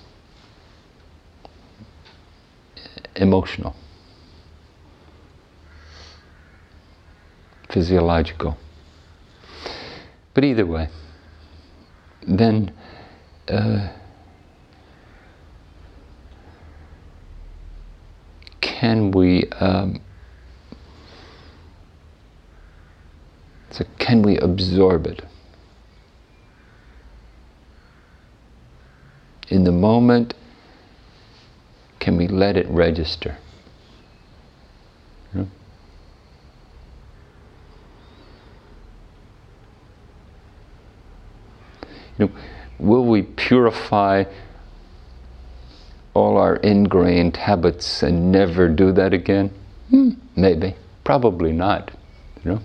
emotional, 3.18 3.76
physiological. 7.68 8.58
But 10.34 10.46
either 10.46 10.66
way, 10.66 10.88
then 12.28 12.72
uh, 13.50 13.90
can 18.62 19.12
we 19.12 19.50
um, 19.60 20.00
so 23.72 23.86
can 24.00 24.22
we 24.22 24.38
absorb 24.38 25.08
it? 25.08 25.24
In 29.50 29.64
the 29.64 29.72
moment 29.72 30.34
can 32.02 32.18
we 32.18 32.28
let 32.28 32.58
it 32.58 32.68
register 32.68 33.38
hmm? 35.32 35.38
you 35.38 35.46
know, 35.46 35.50
will 42.80 43.06
we 43.06 43.22
purify 43.22 44.26
all 46.14 46.38
our 46.38 46.58
ingrained 46.58 47.38
habits 47.38 48.04
and 48.04 48.32
never 48.32 48.68
do 48.68 48.92
that 48.92 49.14
again? 49.14 49.52
Hmm, 49.90 50.12
maybe. 50.36 50.76
Probably 51.04 51.52
not. 51.52 51.92
You 52.44 52.52
know. 52.52 52.62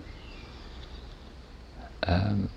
Um, 2.05 2.51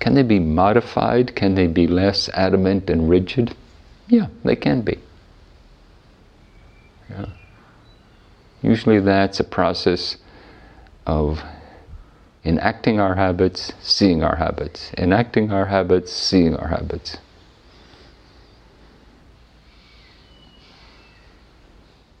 can 0.00 0.14
they 0.14 0.22
be 0.22 0.38
modified? 0.38 1.34
Can 1.34 1.54
they 1.54 1.66
be 1.66 1.86
less 1.86 2.28
adamant 2.30 2.90
and 2.90 3.08
rigid? 3.08 3.54
Yeah, 4.08 4.28
they 4.44 4.56
can 4.56 4.82
be. 4.82 4.98
Yeah. 7.10 7.26
Usually 8.62 9.00
that's 9.00 9.40
a 9.40 9.44
process 9.44 10.16
of 11.06 11.42
enacting 12.46 12.98
our 13.00 13.16
habits, 13.16 13.72
seeing 13.80 14.22
our 14.22 14.36
habits, 14.36 14.92
enacting 14.96 15.50
our 15.50 15.66
habits, 15.66 16.12
seeing 16.12 16.54
our 16.54 16.68
habits. 16.68 17.16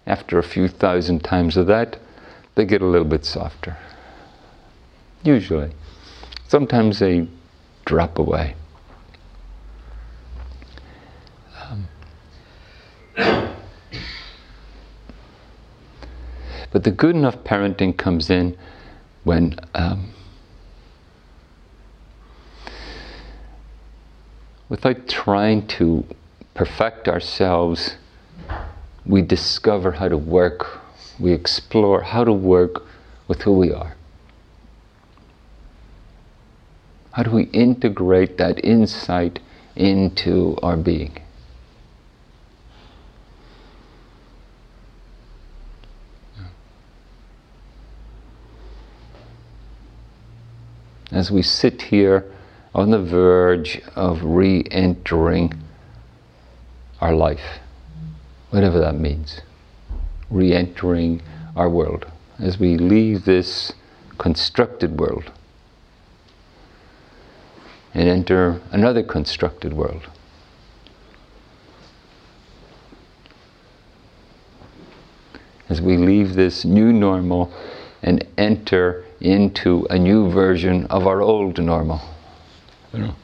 After 0.04 0.36
a 0.36 0.42
few 0.42 0.66
thousand 0.66 1.22
times 1.22 1.56
of 1.56 1.68
that, 1.68 2.00
they 2.56 2.64
get 2.64 2.82
a 2.82 2.86
little 2.86 3.06
bit 3.06 3.24
softer. 3.24 3.76
Usually. 5.22 5.70
Sometimes 6.48 6.98
they 6.98 7.28
drop 7.84 8.18
away. 8.18 8.56
Um, 11.68 11.86
but 16.72 16.82
the 16.82 16.90
good 16.90 17.14
enough 17.14 17.36
parenting 17.44 17.96
comes 17.96 18.28
in 18.28 18.58
when 19.22 19.56
um, 19.74 20.12
without 24.68 25.08
trying 25.08 25.66
to 25.66 26.04
perfect 26.54 27.08
ourselves, 27.08 27.96
we 29.04 29.22
discover 29.22 29.92
how 29.92 30.08
to 30.08 30.16
work, 30.16 30.80
we 31.18 31.32
explore 31.32 32.02
how 32.02 32.24
to 32.24 32.32
work 32.32 32.82
with 33.28 33.42
who 33.42 33.52
we 33.52 33.72
are. 33.72 33.96
How 37.12 37.22
do 37.22 37.30
we 37.30 37.44
integrate 37.44 38.36
that 38.38 38.62
insight 38.64 39.38
into 39.74 40.58
our 40.62 40.76
being? 40.76 41.18
As 51.10 51.30
we 51.30 51.40
sit 51.40 51.82
here 51.82 52.30
on 52.76 52.90
the 52.90 53.02
verge 53.02 53.80
of 53.96 54.22
re 54.22 54.62
entering 54.70 55.50
our 57.00 57.14
life, 57.14 57.58
whatever 58.50 58.78
that 58.78 58.94
means, 58.94 59.40
re 60.28 60.52
entering 60.52 61.22
our 61.56 61.70
world, 61.70 62.04
as 62.38 62.58
we 62.58 62.76
leave 62.76 63.24
this 63.24 63.72
constructed 64.18 65.00
world 65.00 65.32
and 67.94 68.10
enter 68.10 68.60
another 68.70 69.02
constructed 69.02 69.72
world. 69.72 70.02
As 75.70 75.80
we 75.80 75.96
leave 75.96 76.34
this 76.34 76.62
new 76.66 76.92
normal 76.92 77.50
and 78.02 78.22
enter 78.36 79.06
into 79.18 79.86
a 79.88 79.98
new 79.98 80.30
version 80.30 80.84
of 80.86 81.06
our 81.06 81.22
old 81.22 81.58
normal. 81.58 82.15
You 82.96 83.02
know? 83.02 83.14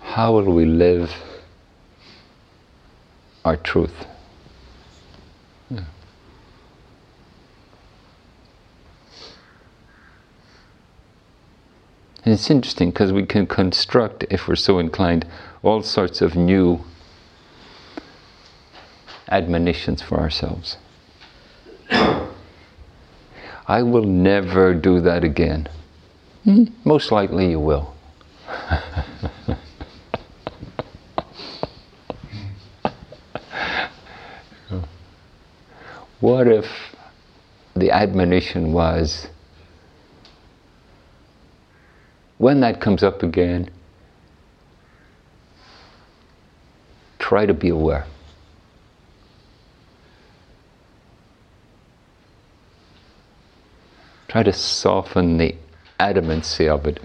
How 0.00 0.32
will 0.32 0.52
we 0.52 0.64
live 0.64 1.14
our 3.44 3.56
truth? 3.56 3.94
Yeah. 5.70 5.84
And 12.24 12.34
it's 12.34 12.50
interesting 12.50 12.90
because 12.90 13.12
we 13.12 13.24
can 13.24 13.46
construct, 13.46 14.24
if 14.28 14.48
we're 14.48 14.56
so 14.56 14.80
inclined, 14.80 15.24
all 15.62 15.82
sorts 15.82 16.20
of 16.20 16.34
new 16.34 16.84
admonitions 19.28 20.02
for 20.02 20.18
ourselves. 20.18 20.78
I 23.68 23.82
will 23.84 24.02
never 24.02 24.74
do 24.74 25.00
that 25.02 25.22
again. 25.22 25.68
Most 26.84 27.12
likely 27.12 27.50
you 27.50 27.60
will. 27.60 27.94
what 36.20 36.48
if 36.48 36.96
the 37.74 37.90
admonition 37.90 38.72
was 38.72 39.28
when 42.38 42.60
that 42.60 42.80
comes 42.80 43.02
up 43.02 43.22
again, 43.22 43.68
try 47.18 47.44
to 47.44 47.52
be 47.52 47.68
aware. 47.68 48.06
Try 54.28 54.42
to 54.42 54.54
soften 54.54 55.36
the 55.36 55.54
adamancy 56.00 56.66
of 56.66 56.86
it. 56.86 57.00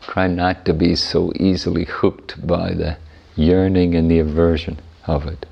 Try 0.00 0.26
not 0.26 0.64
to 0.64 0.72
be 0.72 0.96
so 0.96 1.32
easily 1.36 1.84
hooked 1.84 2.46
by 2.46 2.72
the 2.72 2.96
yearning 3.36 3.94
and 3.94 4.10
the 4.10 4.18
aversion 4.18 4.80
of 5.06 5.26
it. 5.26 5.44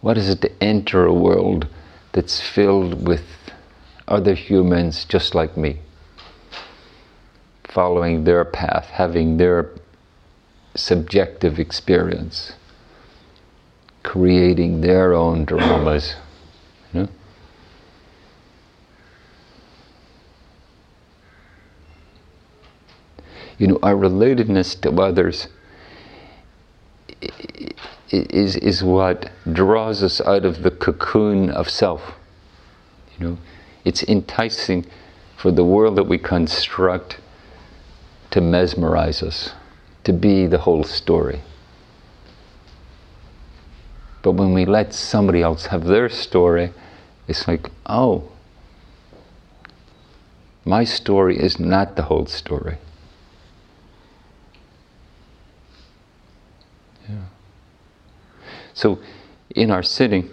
What 0.00 0.18
is 0.18 0.28
it 0.28 0.40
to 0.42 0.50
enter 0.62 1.06
a 1.06 1.14
world 1.14 1.66
that's 2.12 2.40
filled 2.40 3.06
with 3.06 3.24
other 4.06 4.34
humans 4.34 5.04
just 5.04 5.34
like 5.34 5.56
me, 5.56 5.78
following 7.74 8.22
their 8.22 8.44
path, 8.44 8.86
having 8.86 9.36
their 9.36 9.70
subjective 10.76 11.58
experience, 11.58 12.52
creating 14.04 14.80
their 14.80 15.12
own 15.12 15.44
dramas? 15.44 16.14
You 16.92 17.00
know? 17.00 17.08
you 23.58 23.66
know, 23.66 23.78
our 23.82 23.94
relatedness 23.94 24.80
to 24.82 24.90
others 25.02 25.48
is, 28.10 28.56
is 28.56 28.84
what 28.84 29.30
draws 29.52 30.02
us 30.02 30.20
out 30.20 30.44
of 30.44 30.62
the 30.62 30.70
cocoon 30.70 31.50
of 31.50 31.68
self. 31.68 32.14
You 33.18 33.26
know, 33.26 33.38
it's 33.84 34.04
enticing 34.04 34.86
for 35.36 35.50
the 35.50 35.64
world 35.64 35.96
that 35.96 36.04
we 36.04 36.18
construct 36.18 37.18
to 38.34 38.40
mesmerize 38.40 39.22
us, 39.22 39.52
to 40.02 40.12
be 40.12 40.48
the 40.48 40.58
whole 40.58 40.82
story. 40.82 41.40
But 44.22 44.32
when 44.32 44.52
we 44.52 44.64
let 44.64 44.92
somebody 44.92 45.40
else 45.40 45.66
have 45.66 45.84
their 45.84 46.08
story, 46.08 46.72
it's 47.28 47.46
like, 47.46 47.70
oh, 47.86 48.32
my 50.64 50.82
story 50.82 51.38
is 51.38 51.60
not 51.60 51.94
the 51.94 52.02
whole 52.02 52.26
story. 52.26 52.78
So, 58.72 58.98
in 59.54 59.70
our 59.70 59.84
sitting, 59.84 60.28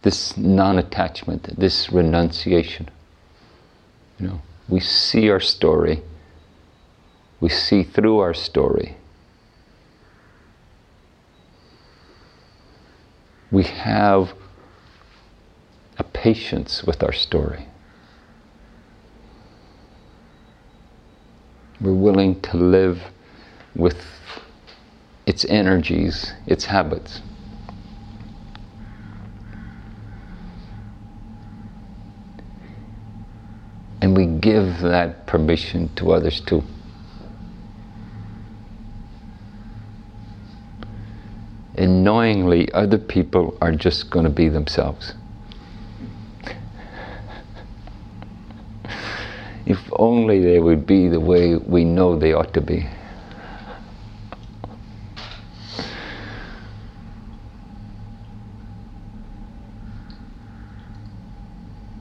this 0.00 0.34
non 0.38 0.78
attachment, 0.78 1.60
this 1.60 1.92
renunciation, 1.92 2.88
you 4.18 4.28
know, 4.28 4.40
we 4.68 4.80
see 4.80 5.30
our 5.30 5.40
story, 5.40 6.02
we 7.40 7.48
see 7.48 7.82
through 7.82 8.18
our 8.18 8.34
story. 8.34 8.96
We 13.50 13.62
have 13.64 14.32
a 15.98 16.04
patience 16.04 16.82
with 16.82 17.02
our 17.02 17.12
story. 17.12 17.66
We're 21.80 21.92
willing 21.92 22.40
to 22.42 22.56
live 22.56 23.00
with 23.74 24.02
its 25.26 25.44
energies, 25.44 26.32
its 26.46 26.64
habits. 26.64 27.20
And 34.00 34.16
we 34.16 34.26
give 34.26 34.80
that 34.80 35.26
permission 35.26 35.88
to 35.96 36.12
others 36.12 36.40
too. 36.40 36.62
And 41.74 42.02
knowingly, 42.04 42.72
other 42.72 42.98
people 42.98 43.56
are 43.60 43.72
just 43.72 44.10
going 44.10 44.24
to 44.24 44.30
be 44.30 44.48
themselves. 44.48 45.12
if 49.66 49.78
only 49.92 50.42
they 50.42 50.58
would 50.58 50.86
be 50.86 51.08
the 51.08 51.20
way 51.20 51.56
we 51.56 51.84
know 51.84 52.18
they 52.18 52.32
ought 52.32 52.54
to 52.54 52.62
be. 52.62 52.88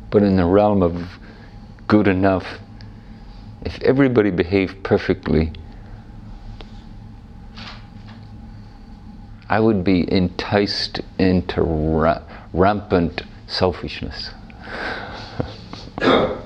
But 0.10 0.24
in 0.24 0.38
the 0.38 0.46
realm 0.46 0.82
of 0.82 1.20
good 1.96 2.08
enough, 2.10 2.60
if 3.62 3.82
everybody 3.82 4.30
behaved 4.30 4.84
perfectly, 4.84 5.54
I 9.48 9.62
would 9.62 9.86
be 9.86 10.12
enticed 10.12 11.00
into 11.18 11.62
ra- 11.62 12.22
rampant 12.52 13.22
selfishness. 13.48 14.32
it's 16.02 16.42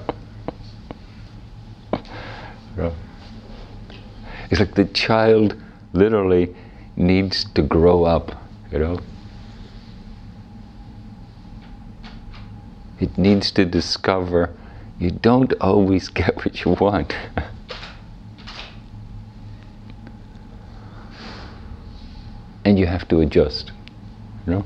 like 4.51 4.75
the 4.75 4.85
child 4.93 5.59
literally 5.93 6.55
needs 6.95 7.43
to 7.55 7.63
grow 7.63 8.03
up, 8.03 8.39
you 8.71 8.77
know. 8.77 8.99
It 12.99 13.17
needs 13.17 13.49
to 13.53 13.65
discover 13.65 14.55
you 14.99 15.12
don't 15.12 15.53
always 15.62 16.09
get 16.09 16.35
what 16.38 16.65
you 16.65 16.71
want. 16.73 17.15
and 22.65 22.77
you 22.77 22.85
have 22.85 23.07
to 23.07 23.21
adjust. 23.21 23.71
You 24.45 24.53
know? 24.53 24.65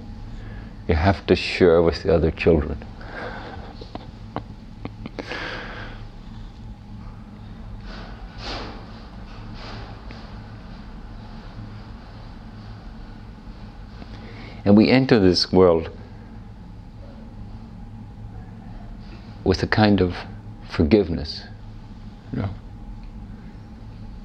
You 0.88 0.96
have 0.96 1.26
to 1.28 1.36
share 1.36 1.82
with 1.82 2.04
the 2.04 2.14
other 2.14 2.32
children. 2.32 2.84
and 14.66 14.78
we 14.78 14.90
enter 14.90 15.20
this 15.20 15.52
world 15.52 15.90
with 19.54 19.62
a 19.62 19.68
kind 19.68 20.02
of 20.02 20.16
forgiveness. 20.68 21.44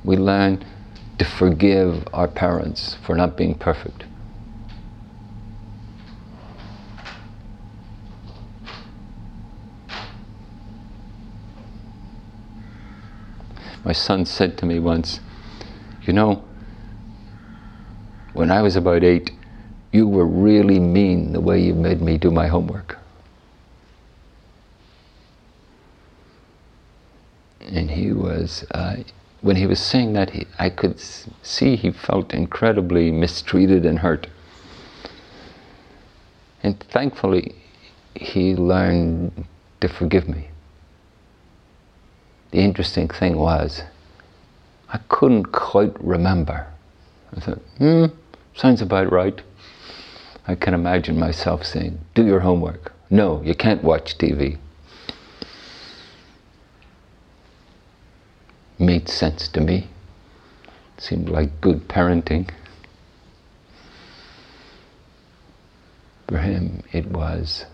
We 0.03 0.17
learn 0.17 0.65
to 1.19 1.25
forgive 1.27 2.09
our 2.15 2.27
parents 2.27 2.97
for 3.05 3.15
not 3.15 3.37
being 3.37 3.55
perfect. 3.55 4.05
My 13.85 13.93
son 13.93 14.25
said 14.25 14.57
to 14.57 14.65
me 14.65 14.79
once, 14.79 15.21
You 16.07 16.15
know, 16.15 16.43
when 18.33 18.51
I 18.51 18.63
was 18.63 18.77
about 18.77 19.05
eight, 19.05 19.33
you 19.93 20.09
were 20.09 20.27
really 20.27 20.81
mean 20.81 21.35
the 21.35 21.41
way 21.43 21.61
you 21.61 21.75
made 21.75 22.01
me 22.01 22.17
do 22.17 22.31
my 22.31 22.47
homework. 22.47 22.97
And 27.69 27.91
he 27.91 28.13
was, 28.29 28.65
uh, 28.71 28.97
when 29.41 29.57
he 29.57 29.67
was 29.67 29.81
saying 29.81 30.13
that, 30.13 30.31
he, 30.31 30.47
I 30.59 30.71
could 30.71 31.01
see 31.43 31.77
he 31.77 31.91
felt 31.91 32.33
incredibly 32.33 33.11
mistreated 33.11 33.85
and 33.85 33.99
hurt. 33.99 34.27
And 36.63 36.79
thankfully, 36.81 37.55
he 38.15 38.55
learned 38.55 39.45
to 39.81 39.89
forgive 39.89 40.29
me 40.29 40.49
the 42.51 42.59
interesting 42.59 43.09
thing 43.09 43.37
was, 43.37 43.83
I 44.89 44.99
couldn't 45.09 45.47
quite 45.53 45.93
remember. 46.03 46.67
I 47.37 47.41
thought, 47.41 47.63
hmm, 47.79 48.07
sounds 48.55 48.81
about 48.81 49.13
right. 49.13 49.41
I 50.47 50.55
can 50.55 50.73
imagine 50.73 51.19
myself 51.19 51.65
saying, 51.65 51.99
do 52.15 52.25
your 52.25 52.41
homework. 52.41 52.93
No, 53.11 53.43
you 53.43 53.55
can't 53.55 53.85
watch 53.85 54.17
TV. 54.17 54.59
Made 58.79 59.09
sense 59.09 59.49
to 59.49 59.61
me. 59.61 59.89
Seemed 60.99 61.29
like 61.29 61.61
good 61.61 61.89
parenting. 61.89 62.51
For 66.29 66.39
him, 66.39 66.83
it 66.93 67.07
was 67.07 67.65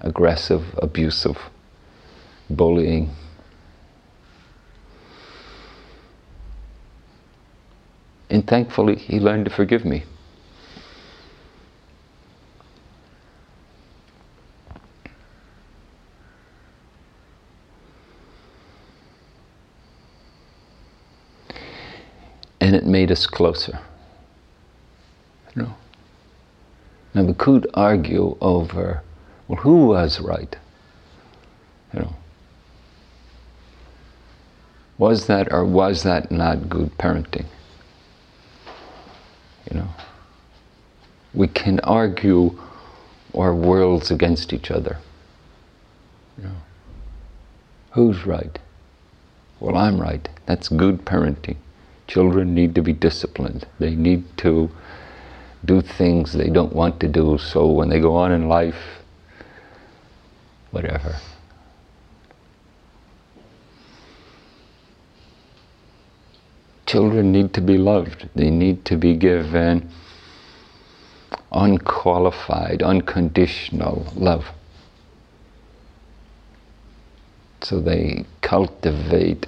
aggressive, 0.00 0.74
abusive, 0.78 1.38
bullying, 2.48 3.10
And 8.30 8.46
thankfully, 8.46 8.94
he 8.94 9.18
learned 9.18 9.46
to 9.46 9.50
forgive 9.50 9.84
me. 9.84 10.04
Made 23.10 23.16
us 23.16 23.26
closer. 23.26 23.80
You 25.56 25.62
know? 25.62 25.74
Now 27.12 27.24
we 27.24 27.34
could 27.34 27.68
argue 27.74 28.36
over, 28.40 29.02
well, 29.48 29.62
who 29.62 29.86
was 29.86 30.20
right? 30.20 30.54
You 31.92 32.02
know, 32.02 32.14
was 34.96 35.26
that 35.26 35.52
or 35.52 35.64
was 35.64 36.04
that 36.04 36.30
not 36.30 36.68
good 36.68 36.96
parenting? 36.98 37.46
You 39.68 39.80
know, 39.80 39.88
we 41.34 41.48
can 41.48 41.80
argue 41.80 42.56
our 43.36 43.52
worlds 43.52 44.12
against 44.12 44.52
each 44.52 44.70
other. 44.70 44.98
You 46.38 46.44
know, 46.44 46.56
who's 47.90 48.24
right? 48.24 48.56
Well, 49.58 49.76
I'm 49.76 50.00
right. 50.00 50.28
That's 50.46 50.68
good 50.68 51.04
parenting. 51.04 51.56
Children 52.10 52.56
need 52.56 52.74
to 52.74 52.82
be 52.82 52.92
disciplined. 52.92 53.68
They 53.78 53.94
need 53.94 54.24
to 54.38 54.68
do 55.64 55.80
things 55.80 56.32
they 56.32 56.50
don't 56.50 56.72
want 56.72 56.98
to 56.98 57.06
do. 57.06 57.38
So 57.38 57.68
when 57.68 57.88
they 57.88 58.00
go 58.00 58.16
on 58.16 58.32
in 58.32 58.48
life, 58.48 59.04
whatever. 60.72 61.14
Children 66.84 67.30
need 67.30 67.54
to 67.54 67.60
be 67.60 67.78
loved. 67.78 68.28
They 68.34 68.50
need 68.50 68.84
to 68.86 68.96
be 68.96 69.14
given 69.14 69.88
unqualified, 71.52 72.82
unconditional 72.82 74.12
love. 74.16 74.46
So 77.62 77.78
they 77.78 78.24
cultivate 78.42 79.46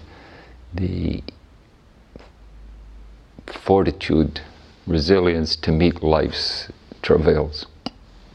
the 0.73 1.25
fortitude, 3.47 4.41
resilience 4.87 5.57
to 5.57 5.73
meet 5.73 6.03
life's 6.03 6.69
travails. 7.03 7.67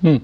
Hmm. 0.01 0.17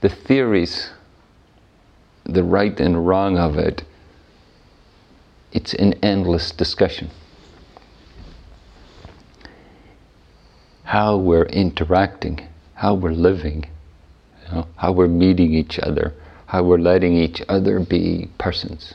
the 0.00 0.08
theories, 0.08 0.90
the 2.24 2.44
right 2.44 2.78
and 2.80 3.06
wrong 3.06 3.36
of 3.36 3.58
it, 3.58 3.82
it's 5.52 5.74
an 5.74 5.94
endless 6.02 6.50
discussion. 6.52 7.10
How 10.84 11.16
we're 11.16 11.46
interacting, 11.46 12.48
how 12.74 12.94
we're 12.94 13.10
living, 13.10 13.66
know, 14.52 14.66
how 14.76 14.92
we're 14.92 15.08
meeting 15.08 15.54
each 15.54 15.78
other, 15.78 16.14
how 16.46 16.62
we're 16.62 16.78
letting 16.78 17.14
each 17.14 17.42
other 17.48 17.80
be 17.80 18.28
persons, 18.38 18.94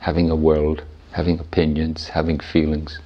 having 0.00 0.30
a 0.30 0.36
world, 0.36 0.84
having 1.12 1.38
opinions, 1.38 2.08
having 2.08 2.38
feelings. 2.38 3.00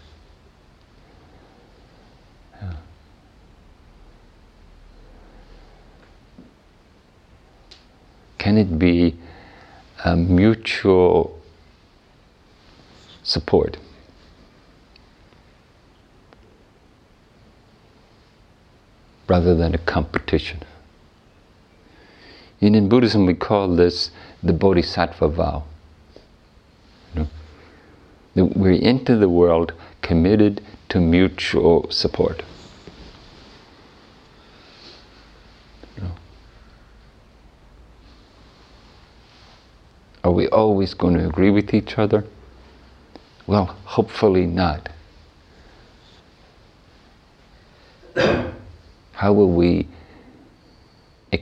Can 8.38 8.56
it 8.56 8.78
be 8.78 9.14
a 10.04 10.16
mutual 10.16 11.38
support? 13.22 13.76
Rather 19.28 19.54
than 19.54 19.74
a 19.74 19.78
competition. 19.78 20.62
And 22.60 22.74
in 22.74 22.88
Buddhism, 22.88 23.26
we 23.26 23.34
call 23.34 23.74
this 23.76 24.10
the 24.42 24.52
Bodhisattva 24.52 25.28
vow. 25.28 25.64
You 27.14 27.28
know, 28.34 28.52
we 28.54 28.80
enter 28.82 29.16
the 29.16 29.28
world 29.28 29.72
committed 30.02 30.60
to 30.90 31.00
mutual 31.00 31.90
support. 31.90 32.42
Are 40.28 40.32
we 40.32 40.46
always 40.48 40.92
going 40.92 41.14
to 41.14 41.26
agree 41.26 41.50
with 41.50 41.72
each 41.72 41.96
other? 41.96 42.24
Well, 43.46 43.74
hopefully 43.84 44.44
not. 44.44 44.90
How 49.12 49.32
will 49.32 49.50
we 49.50 49.88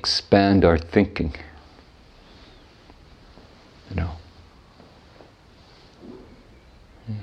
expand 0.07 0.65
our 0.65 0.79
thinking? 0.79 1.35
You 3.91 3.97
know. 3.97 4.11
Hmm. 7.07 7.15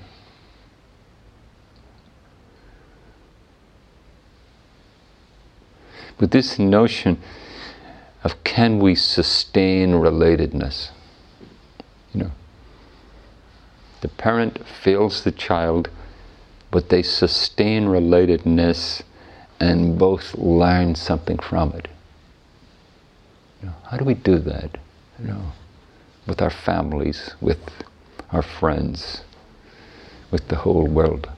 But 6.17 6.32
this 6.32 6.60
notion 6.60 7.22
of 8.22 8.43
can 8.43 8.80
we 8.80 8.96
sustain 8.96 9.93
relatedness? 9.93 10.89
You 12.13 12.24
know, 12.24 12.32
the 14.02 14.10
parent 14.10 14.67
feels 14.67 15.24
the 15.24 15.32
child, 15.32 15.89
but 16.69 16.89
they 16.89 17.02
sustain 17.02 17.86
relatedness 17.86 19.04
and 19.62 19.98
both 19.98 20.36
learn 20.36 20.96
something 20.96 21.38
from 21.38 21.72
it. 21.72 21.88
You 23.63 23.69
know, 23.69 23.76
how 23.89 23.95
do 23.95 24.04
we 24.04 24.13
do 24.13 24.39
that? 24.39 24.78
You 25.17 25.28
know, 25.30 25.54
with 26.28 26.41
our 26.41 26.49
families, 26.49 27.32
with 27.39 27.62
our 28.30 28.41
friends, 28.41 29.21
with 30.32 30.49
the 30.49 30.58
whole 30.58 30.86
world. 30.86 31.32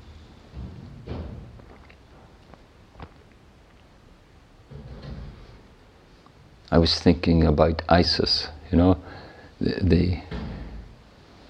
I 6.71 6.79
was 6.79 6.99
thinking 6.99 7.43
about 7.43 7.83
ISIS, 7.87 8.47
you 8.71 8.77
know, 8.79 8.97
the, 9.61 9.79
the 9.83 10.21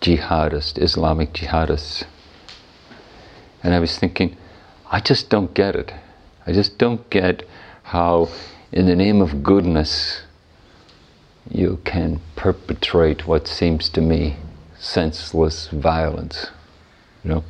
jihadists, 0.01 0.77
Islamic 0.77 1.31
jihadists. 1.31 2.03
And 3.63 3.73
I 3.73 3.79
was 3.79 3.97
thinking, 3.97 4.35
I 4.91 4.99
just 4.99 5.29
don't 5.29 5.53
get 5.53 5.77
it. 5.77 5.93
I 6.45 6.51
just 6.51 6.77
don't 6.77 7.09
get 7.09 7.43
how, 7.83 8.27
in 8.73 8.87
the 8.87 8.95
name 8.95 9.21
of 9.21 9.41
goodness, 9.41 10.23
you 11.49 11.79
can 11.85 12.19
perpetrate 12.35 13.27
what 13.27 13.47
seems 13.47 13.89
to 13.89 14.01
me 14.01 14.37
senseless 14.77 15.67
violence. 15.67 16.47
You 17.23 17.29
know? 17.29 17.43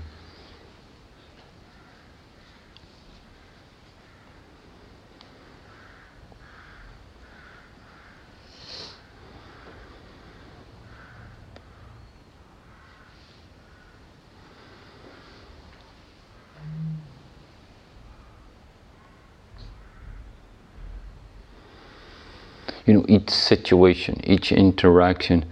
You 22.85 22.93
know, 22.93 23.05
each 23.07 23.29
situation, 23.29 24.19
each 24.23 24.51
interaction, 24.51 25.45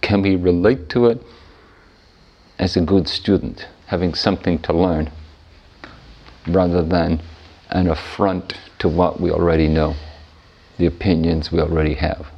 can 0.00 0.22
we 0.22 0.36
relate 0.36 0.88
to 0.90 1.06
it 1.06 1.22
as 2.58 2.76
a 2.76 2.80
good 2.80 3.08
student, 3.08 3.66
having 3.86 4.14
something 4.14 4.58
to 4.60 4.72
learn, 4.72 5.10
rather 6.46 6.82
than 6.82 7.20
an 7.70 7.88
affront 7.88 8.54
to 8.78 8.88
what 8.88 9.20
we 9.20 9.30
already 9.30 9.66
know, 9.66 9.94
the 10.78 10.86
opinions 10.86 11.50
we 11.50 11.60
already 11.60 11.94
have. 11.94 12.28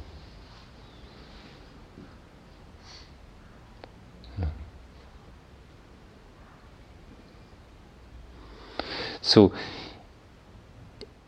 So 9.21 9.53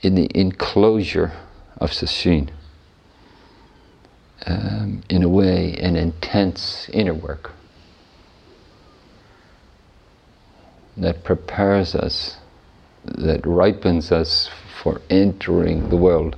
in 0.01 0.15
the 0.15 0.29
enclosure 0.33 1.31
of 1.77 1.91
Sesshin, 1.91 2.49
um, 4.45 5.03
in 5.09 5.23
a 5.23 5.29
way, 5.29 5.75
an 5.75 5.95
intense 5.95 6.89
inner 6.91 7.13
work 7.13 7.51
that 10.97 11.23
prepares 11.23 11.95
us, 11.95 12.37
that 13.05 13.45
ripens 13.45 14.11
us 14.11 14.49
for 14.81 15.01
entering 15.09 15.89
the 15.89 15.97
world, 15.97 16.35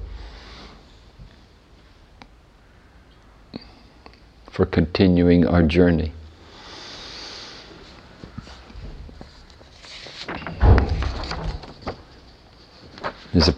for 4.51 4.65
continuing 4.65 5.47
our 5.47 5.63
journey. 5.63 6.11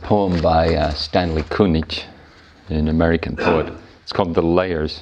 Poem 0.06 0.40
by 0.40 0.76
uh, 0.76 0.92
Stanley 0.92 1.42
Kunitz, 1.42 2.04
an 2.70 2.90
American 2.90 3.36
poet. 3.36 3.74
It's 4.04 4.14
called 4.14 4.36
The 4.36 4.44
Layers. 4.44 5.02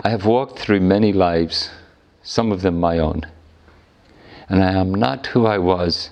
I 0.00 0.08
have 0.08 0.26
walked 0.26 0.58
through 0.58 0.80
many 0.80 1.12
lives, 1.12 1.70
some 2.24 2.50
of 2.50 2.62
them 2.62 2.80
my 2.80 2.98
own, 2.98 3.22
and 4.48 4.64
I 4.64 4.72
am 4.72 4.92
not 4.92 5.28
who 5.28 5.46
I 5.46 5.58
was, 5.58 6.10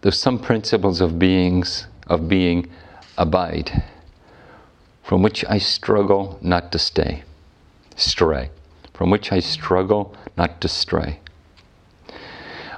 though 0.00 0.08
some 0.08 0.38
principles 0.38 1.02
of 1.02 1.18
beings 1.18 1.86
of 2.06 2.26
being 2.26 2.70
abide, 3.18 3.84
from 5.02 5.22
which 5.22 5.44
I 5.44 5.58
struggle 5.58 6.38
not 6.40 6.72
to 6.72 6.78
stay, 6.78 7.22
stray, 7.96 8.48
from 8.94 9.10
which 9.10 9.30
I 9.30 9.40
struggle 9.40 10.16
not 10.38 10.58
to 10.62 10.68
stray. 10.68 11.20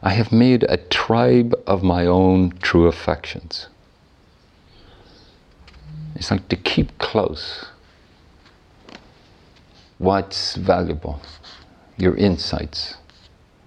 I 0.03 0.11
have 0.11 0.31
made 0.31 0.65
a 0.65 0.77
tribe 0.77 1.55
of 1.67 1.83
my 1.83 2.07
own 2.07 2.53
true 2.63 2.87
affections. 2.87 3.69
It's 6.15 6.31
like 6.31 6.49
to 6.49 6.57
keep 6.57 6.97
close 6.99 7.67
what's 9.99 10.55
valuable, 10.55 11.21
your 11.97 12.17
insights, 12.17 12.95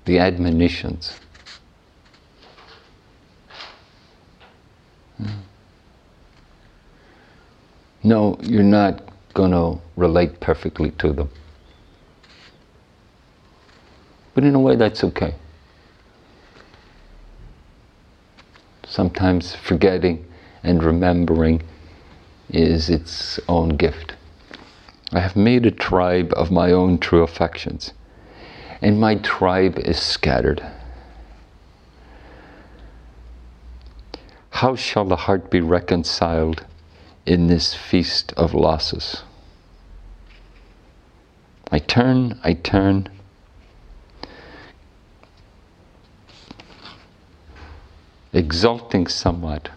the 0.06 0.20
admonitions. 0.20 1.20
Hmm. 5.18 5.28
No, 8.04 8.38
you're 8.42 8.64
not 8.64 9.04
going 9.34 9.52
to 9.52 9.80
relate 9.96 10.40
perfectly 10.40 10.92
to 10.92 11.14
them. 11.14 11.30
But 14.34 14.46
in 14.46 14.56
a 14.56 14.60
way, 14.60 14.76
that's 14.76 15.04
okay. 15.04 15.36
Sometimes 18.92 19.56
forgetting 19.56 20.26
and 20.64 20.84
remembering 20.84 21.62
is 22.50 22.90
its 22.90 23.40
own 23.48 23.70
gift. 23.70 24.16
I 25.14 25.22
have 25.22 25.38
made 25.38 25.66
a 25.66 25.72
tribe 25.72 26.34
of 26.36 26.52
my 26.52 26.74
own 26.74 26.98
true 26.98 27.24
affections, 27.24 27.94
and 28.82 29.00
my 29.00 29.16
tribe 29.16 29.80
is 29.80 29.98
scattered. 29.98 30.62
How 34.50 34.76
shall 34.76 35.06
the 35.06 35.16
heart 35.16 35.50
be 35.50 35.62
reconciled 35.62 36.66
in 37.26 37.48
this 37.48 37.74
feast 37.74 38.34
of 38.36 38.54
losses? 38.54 39.24
I 41.72 41.80
turn, 41.80 42.38
I 42.44 42.54
turn, 42.54 43.08
exulting 48.34 49.08
somewhat, 49.08 49.70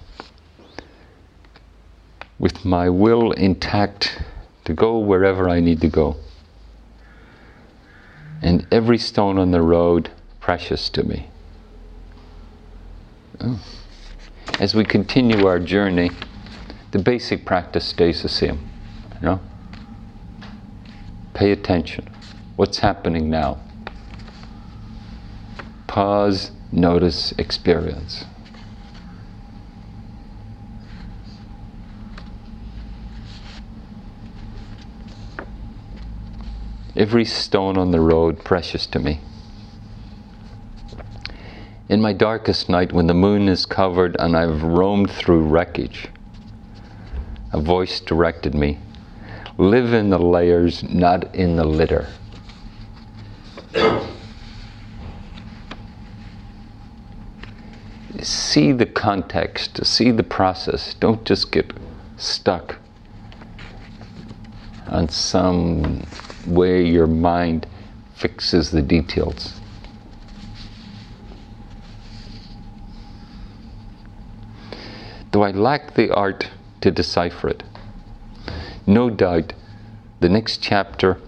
with 2.39 2.65
my 2.65 2.89
will 2.89 3.33
intact 3.33 4.23
to 4.65 4.73
go 4.73 4.99
wherever 4.99 5.49
I 5.49 5.61
need 5.61 5.81
to 5.81 5.89
go. 5.89 6.17
And 8.43 8.67
every 8.71 8.99
stone 8.99 9.39
on 9.39 9.51
the 9.51 9.63
road 9.63 10.11
precious 10.41 10.89
to 10.91 11.03
me. 11.03 11.31
Oh. 13.41 13.61
As 14.61 14.75
we 14.75 14.85
continue 14.85 15.47
our 15.47 15.59
journey, 15.59 16.11
the 16.93 16.99
basic 16.99 17.45
practice 17.45 17.87
stays 17.87 18.23
the 18.23 18.29
same. 18.29 18.69
You 19.21 19.27
know? 19.27 19.41
Pay 21.33 21.51
attention. 21.51 22.09
What's 22.57 22.79
happening 22.79 23.31
now? 23.31 23.59
Pause, 25.89 26.53
notice, 26.71 27.33
experience. 27.33 28.25
Every 36.97 37.25
stone 37.25 37.77
on 37.77 37.91
the 37.91 38.01
road 38.01 38.45
precious 38.45 38.87
to 38.87 38.99
me. 38.99 39.21
In 41.89 42.01
my 42.01 42.13
darkest 42.13 42.69
night, 42.69 42.93
when 42.93 43.07
the 43.07 43.15
moon 43.15 43.49
is 43.49 43.67
covered 43.67 44.17
and 44.19 44.37
I've 44.37 44.63
roamed 44.63 45.11
through 45.11 45.43
wreckage, 45.43 46.09
a 47.53 47.61
voice 47.61 48.01
directed 48.01 48.55
me 48.55 48.79
live 49.59 49.93
in 49.93 50.11
the 50.11 50.19
layers, 50.19 50.83
not 50.83 51.35
in 51.35 51.57
the 51.57 51.65
litter. 51.65 52.09
see 58.21 58.73
the 58.73 58.87
context, 58.87 59.85
see 59.85 60.11
the 60.11 60.23
process. 60.23 60.95
Don't 60.95 61.25
just 61.25 61.53
get 61.53 61.73
stuck 62.17 62.77
on 64.95 65.09
some 65.09 66.07
way 66.47 66.85
your 66.85 67.09
mind 67.09 67.67
fixes 68.15 68.71
the 68.71 68.81
details. 68.81 69.61
Though 75.33 75.43
I 75.43 75.51
lack 75.51 75.95
the 75.95 76.15
art 76.15 76.49
to 76.81 76.93
decipher 76.93 77.49
it, 77.49 77.65
no 78.87 79.11
doubt 79.11 79.53
the 80.21 80.29
next 80.29 80.63
chapter 80.63 81.21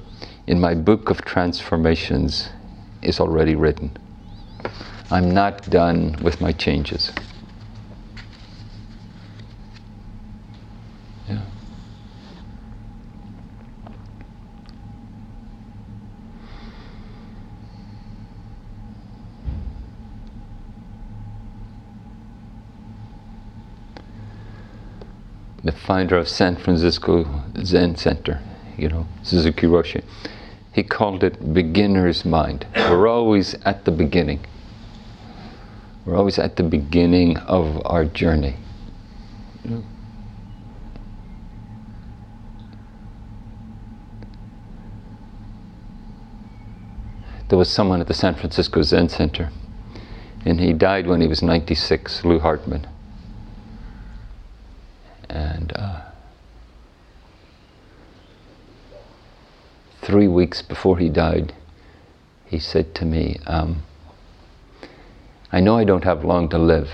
in 0.47 0.61
my 0.61 0.75
book 0.75 1.11
of 1.11 1.23
transformations 1.25 2.51
is 3.03 3.19
already 3.19 3.57
written. 3.57 3.97
I'm 5.11 5.33
not 5.33 5.69
done 5.69 6.17
with 6.23 6.41
my 6.41 6.53
changes. 6.53 7.13
Founder 25.87 26.17
of 26.17 26.29
San 26.29 26.57
Francisco 26.57 27.43
Zen 27.63 27.97
Center, 27.97 28.41
you 28.77 28.89
know, 28.89 29.07
Suzuki 29.23 29.67
Roshi. 29.67 30.03
he 30.73 30.83
called 30.83 31.25
it 31.25 31.55
beginner's 31.55 32.25
mind. 32.25 32.67
We're 32.75 33.09
always 33.09 33.55
at 33.65 33.85
the 33.85 33.93
beginning. 33.93 34.45
We're 36.05 36.17
always 36.17 36.39
at 36.39 36.57
the 36.57 36.63
beginning 36.63 37.37
of 37.39 37.83
our 37.85 38.05
journey. 38.05 38.57
There 47.49 47.59
was 47.59 47.71
someone 47.71 48.01
at 48.01 48.09
the 48.09 48.15
San 48.15 48.35
Francisco 48.35 48.83
Zen 48.83 49.09
Center, 49.09 49.51
and 50.45 50.61
he 50.61 50.73
died 50.73 51.07
when 51.07 51.21
he 51.21 51.29
was 51.29 51.43
96, 51.43 52.25
Lou 52.25 52.41
Hartman. 52.41 52.87
And 55.29 55.73
uh, 55.77 56.01
three 60.17 60.29
weeks 60.29 60.63
before 60.63 60.97
he 60.97 61.11
died, 61.11 61.53
he 62.47 62.59
said 62.59 62.95
to 62.95 63.05
me, 63.05 63.39
um, 63.47 63.83
I 65.53 65.61
know 65.61 65.77
I 65.77 65.85
don't 65.85 66.05
have 66.05 66.25
long 66.25 66.49
to 66.49 66.59
live. 66.59 66.93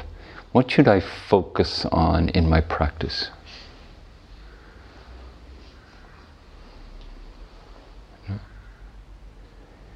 What 0.50 0.68
should 0.68 0.88
I 0.88 0.98
focus 0.98 1.86
on 1.92 2.30
in 2.30 2.48
my 2.48 2.60
practice? 2.60 3.30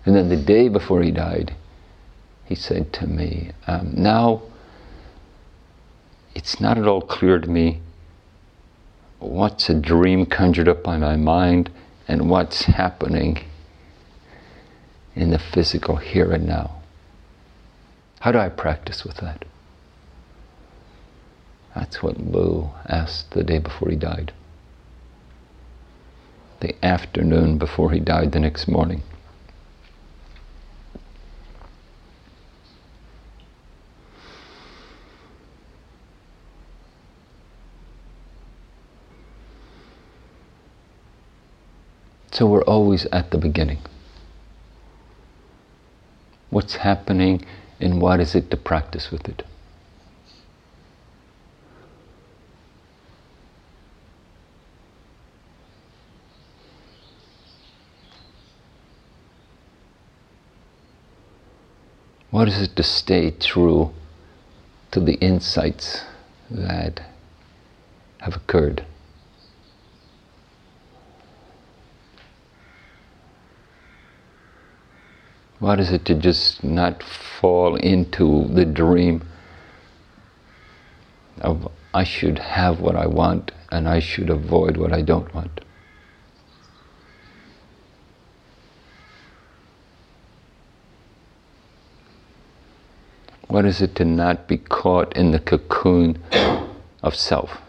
And 0.04 0.14
then 0.14 0.28
the 0.28 0.36
day 0.36 0.68
before 0.68 1.02
he 1.02 1.10
died, 1.10 1.56
he 2.44 2.54
said 2.54 2.92
to 2.92 3.08
me, 3.08 3.50
um, 3.66 3.92
Now 3.96 4.42
it's 6.32 6.60
not 6.60 6.78
at 6.78 6.86
all 6.86 7.02
clear 7.02 7.40
to 7.40 7.50
me 7.50 7.80
what's 9.18 9.68
a 9.68 9.74
dream 9.74 10.26
conjured 10.26 10.68
up 10.68 10.84
by 10.84 10.96
my 10.96 11.16
mind 11.16 11.70
and 12.08 12.30
what's 12.30 12.64
happening 12.64 13.44
in 15.14 15.30
the 15.30 15.38
physical 15.38 15.96
here 15.96 16.32
and 16.32 16.46
now. 16.46 16.82
How 18.20 18.32
do 18.32 18.38
I 18.38 18.48
practice 18.48 19.04
with 19.04 19.16
that? 19.16 19.44
That's 21.74 22.02
what 22.02 22.18
Lou 22.18 22.70
asked 22.86 23.32
the 23.32 23.44
day 23.44 23.58
before 23.58 23.90
he 23.90 23.96
died. 23.96 24.32
The 26.60 26.74
afternoon 26.84 27.58
before 27.58 27.92
he 27.92 28.00
died 28.00 28.32
the 28.32 28.40
next 28.40 28.66
morning. 28.66 29.02
So 42.36 42.44
we're 42.44 42.64
always 42.64 43.06
at 43.12 43.30
the 43.30 43.38
beginning. 43.38 43.78
What's 46.50 46.74
happening 46.74 47.46
and 47.80 47.98
what 47.98 48.20
is 48.20 48.34
it 48.34 48.50
to 48.50 48.58
practice 48.58 49.10
with 49.10 49.26
it? 49.26 49.42
What 62.30 62.48
is 62.48 62.60
it 62.60 62.76
to 62.76 62.82
stay 62.82 63.30
true 63.30 63.94
to 64.90 65.00
the 65.00 65.14
insights 65.14 66.04
that 66.50 67.00
have 68.20 68.36
occurred? 68.36 68.84
What 75.58 75.80
is 75.80 75.90
it 75.90 76.04
to 76.06 76.14
just 76.14 76.62
not 76.62 77.02
fall 77.02 77.76
into 77.76 78.46
the 78.48 78.66
dream 78.66 79.26
of 81.40 81.72
I 81.94 82.04
should 82.04 82.38
have 82.38 82.80
what 82.80 82.94
I 82.94 83.06
want 83.06 83.52
and 83.72 83.88
I 83.88 84.00
should 84.00 84.28
avoid 84.28 84.76
what 84.76 84.92
I 84.92 85.00
don't 85.00 85.34
want? 85.34 85.60
What 93.48 93.64
is 93.64 93.80
it 93.80 93.94
to 93.94 94.04
not 94.04 94.46
be 94.46 94.58
caught 94.58 95.16
in 95.16 95.30
the 95.30 95.38
cocoon 95.38 96.22
of 97.02 97.14
self, 97.14 97.62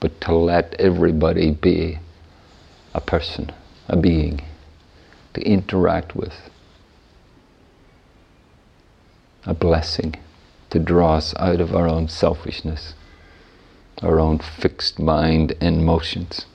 but 0.00 0.18
to 0.22 0.34
let 0.34 0.74
everybody 0.78 1.50
be 1.50 1.98
a 2.94 3.00
person, 3.02 3.52
a 3.88 3.96
being? 3.96 4.40
To 5.34 5.42
interact 5.42 6.14
with. 6.14 6.50
A 9.44 9.54
blessing 9.54 10.16
to 10.70 10.78
draw 10.78 11.16
us 11.16 11.34
out 11.38 11.60
of 11.60 11.74
our 11.74 11.88
own 11.88 12.08
selfishness, 12.08 12.94
our 14.02 14.20
own 14.20 14.38
fixed 14.38 14.98
mind 14.98 15.54
and 15.60 15.84
motions. 15.84 16.46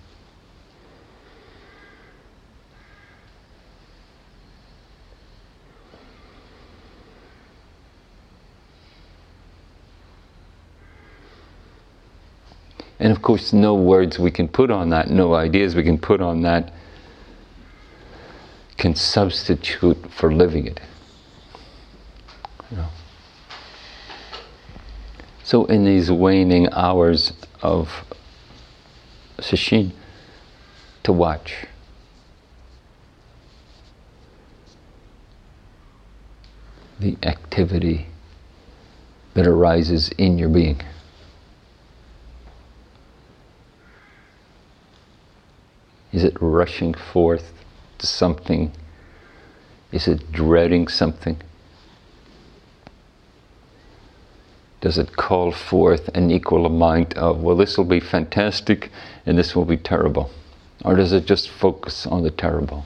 And 12.99 13.11
of 13.11 13.21
course, 13.21 13.51
no 13.51 13.75
words 13.75 14.17
we 14.17 14.31
can 14.31 14.47
put 14.47 14.71
on 14.71 14.89
that, 14.91 15.09
no 15.09 15.33
ideas 15.33 15.75
we 15.75 15.83
can 15.83 15.97
put 15.97 16.21
on 16.21 16.43
that 16.43 16.71
can 18.77 18.95
substitute 18.95 20.11
for 20.11 20.33
living 20.33 20.67
it. 20.67 20.79
So, 25.43 25.65
in 25.65 25.83
these 25.83 26.09
waning 26.09 26.69
hours 26.71 27.33
of 27.61 28.05
sesshin, 29.39 29.91
to 31.03 31.11
watch. 31.11 31.67
The 36.99 37.17
activity 37.23 38.07
that 39.33 39.45
arises 39.45 40.09
in 40.17 40.37
your 40.37 40.47
being. 40.49 40.81
Is 46.13 46.23
it 46.23 46.37
rushing 46.39 46.93
forth 46.93 47.51
something? 48.07 48.71
Is 49.91 50.07
it 50.07 50.31
dreading 50.31 50.87
something? 50.87 51.37
Does 54.81 54.97
it 54.97 55.15
call 55.15 55.51
forth 55.51 56.09
an 56.09 56.29
equal 56.29 56.65
amount 56.65 57.13
of, 57.13 57.41
well, 57.41 57.55
this 57.55 57.77
will 57.77 57.85
be 57.85 58.01
fantastic 58.01 58.91
and 59.25 59.37
this 59.37 59.55
will 59.55 59.65
be 59.65 59.77
terrible? 59.77 60.29
Or 60.83 60.95
does 60.95 61.13
it 61.13 61.25
just 61.25 61.49
focus 61.49 62.05
on 62.05 62.23
the 62.23 62.31
terrible? 62.31 62.83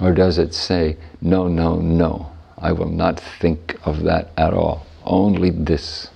Or 0.00 0.12
does 0.12 0.38
it 0.38 0.52
say, 0.52 0.96
no, 1.22 1.48
no, 1.48 1.76
no, 1.76 2.32
I 2.58 2.72
will 2.72 2.90
not 2.90 3.18
think 3.18 3.78
of 3.84 4.02
that 4.02 4.32
at 4.36 4.52
all, 4.52 4.86
only 5.04 5.50
this? 5.50 6.10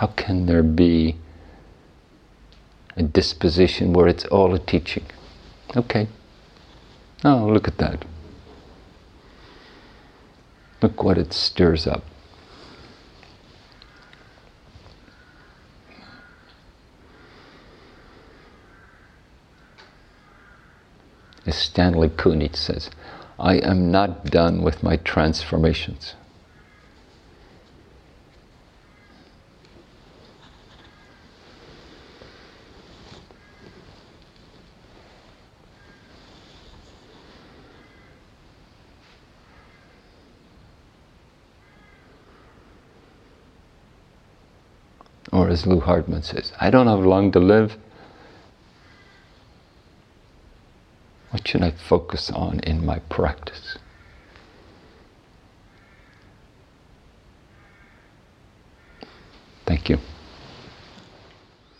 How 0.00 0.06
can 0.06 0.46
there 0.46 0.62
be 0.62 1.16
a 2.96 3.02
disposition 3.02 3.92
where 3.92 4.08
it's 4.08 4.24
all 4.24 4.54
a 4.54 4.58
teaching? 4.58 5.04
Okay. 5.76 6.08
Oh, 7.22 7.44
look 7.44 7.68
at 7.68 7.76
that. 7.76 8.06
Look 10.80 11.04
what 11.04 11.18
it 11.18 11.34
stirs 11.34 11.86
up. 11.86 12.02
As 21.44 21.56
Stanley 21.56 22.08
Kunitz 22.08 22.56
says, 22.56 22.88
I 23.38 23.56
am 23.56 23.90
not 23.90 24.24
done 24.24 24.62
with 24.62 24.82
my 24.82 24.96
transformations. 24.96 26.14
Or 45.40 45.48
as 45.48 45.66
Lou 45.66 45.80
Hartman 45.80 46.22
says, 46.22 46.52
I 46.60 46.68
don't 46.68 46.86
have 46.86 46.98
long 47.00 47.32
to 47.32 47.40
live. 47.40 47.78
What 51.30 51.48
should 51.48 51.62
I 51.62 51.70
focus 51.70 52.30
on 52.30 52.60
in 52.60 52.84
my 52.84 52.98
practice? 53.08 53.78
Thank 59.64 59.88
you. 59.88 59.98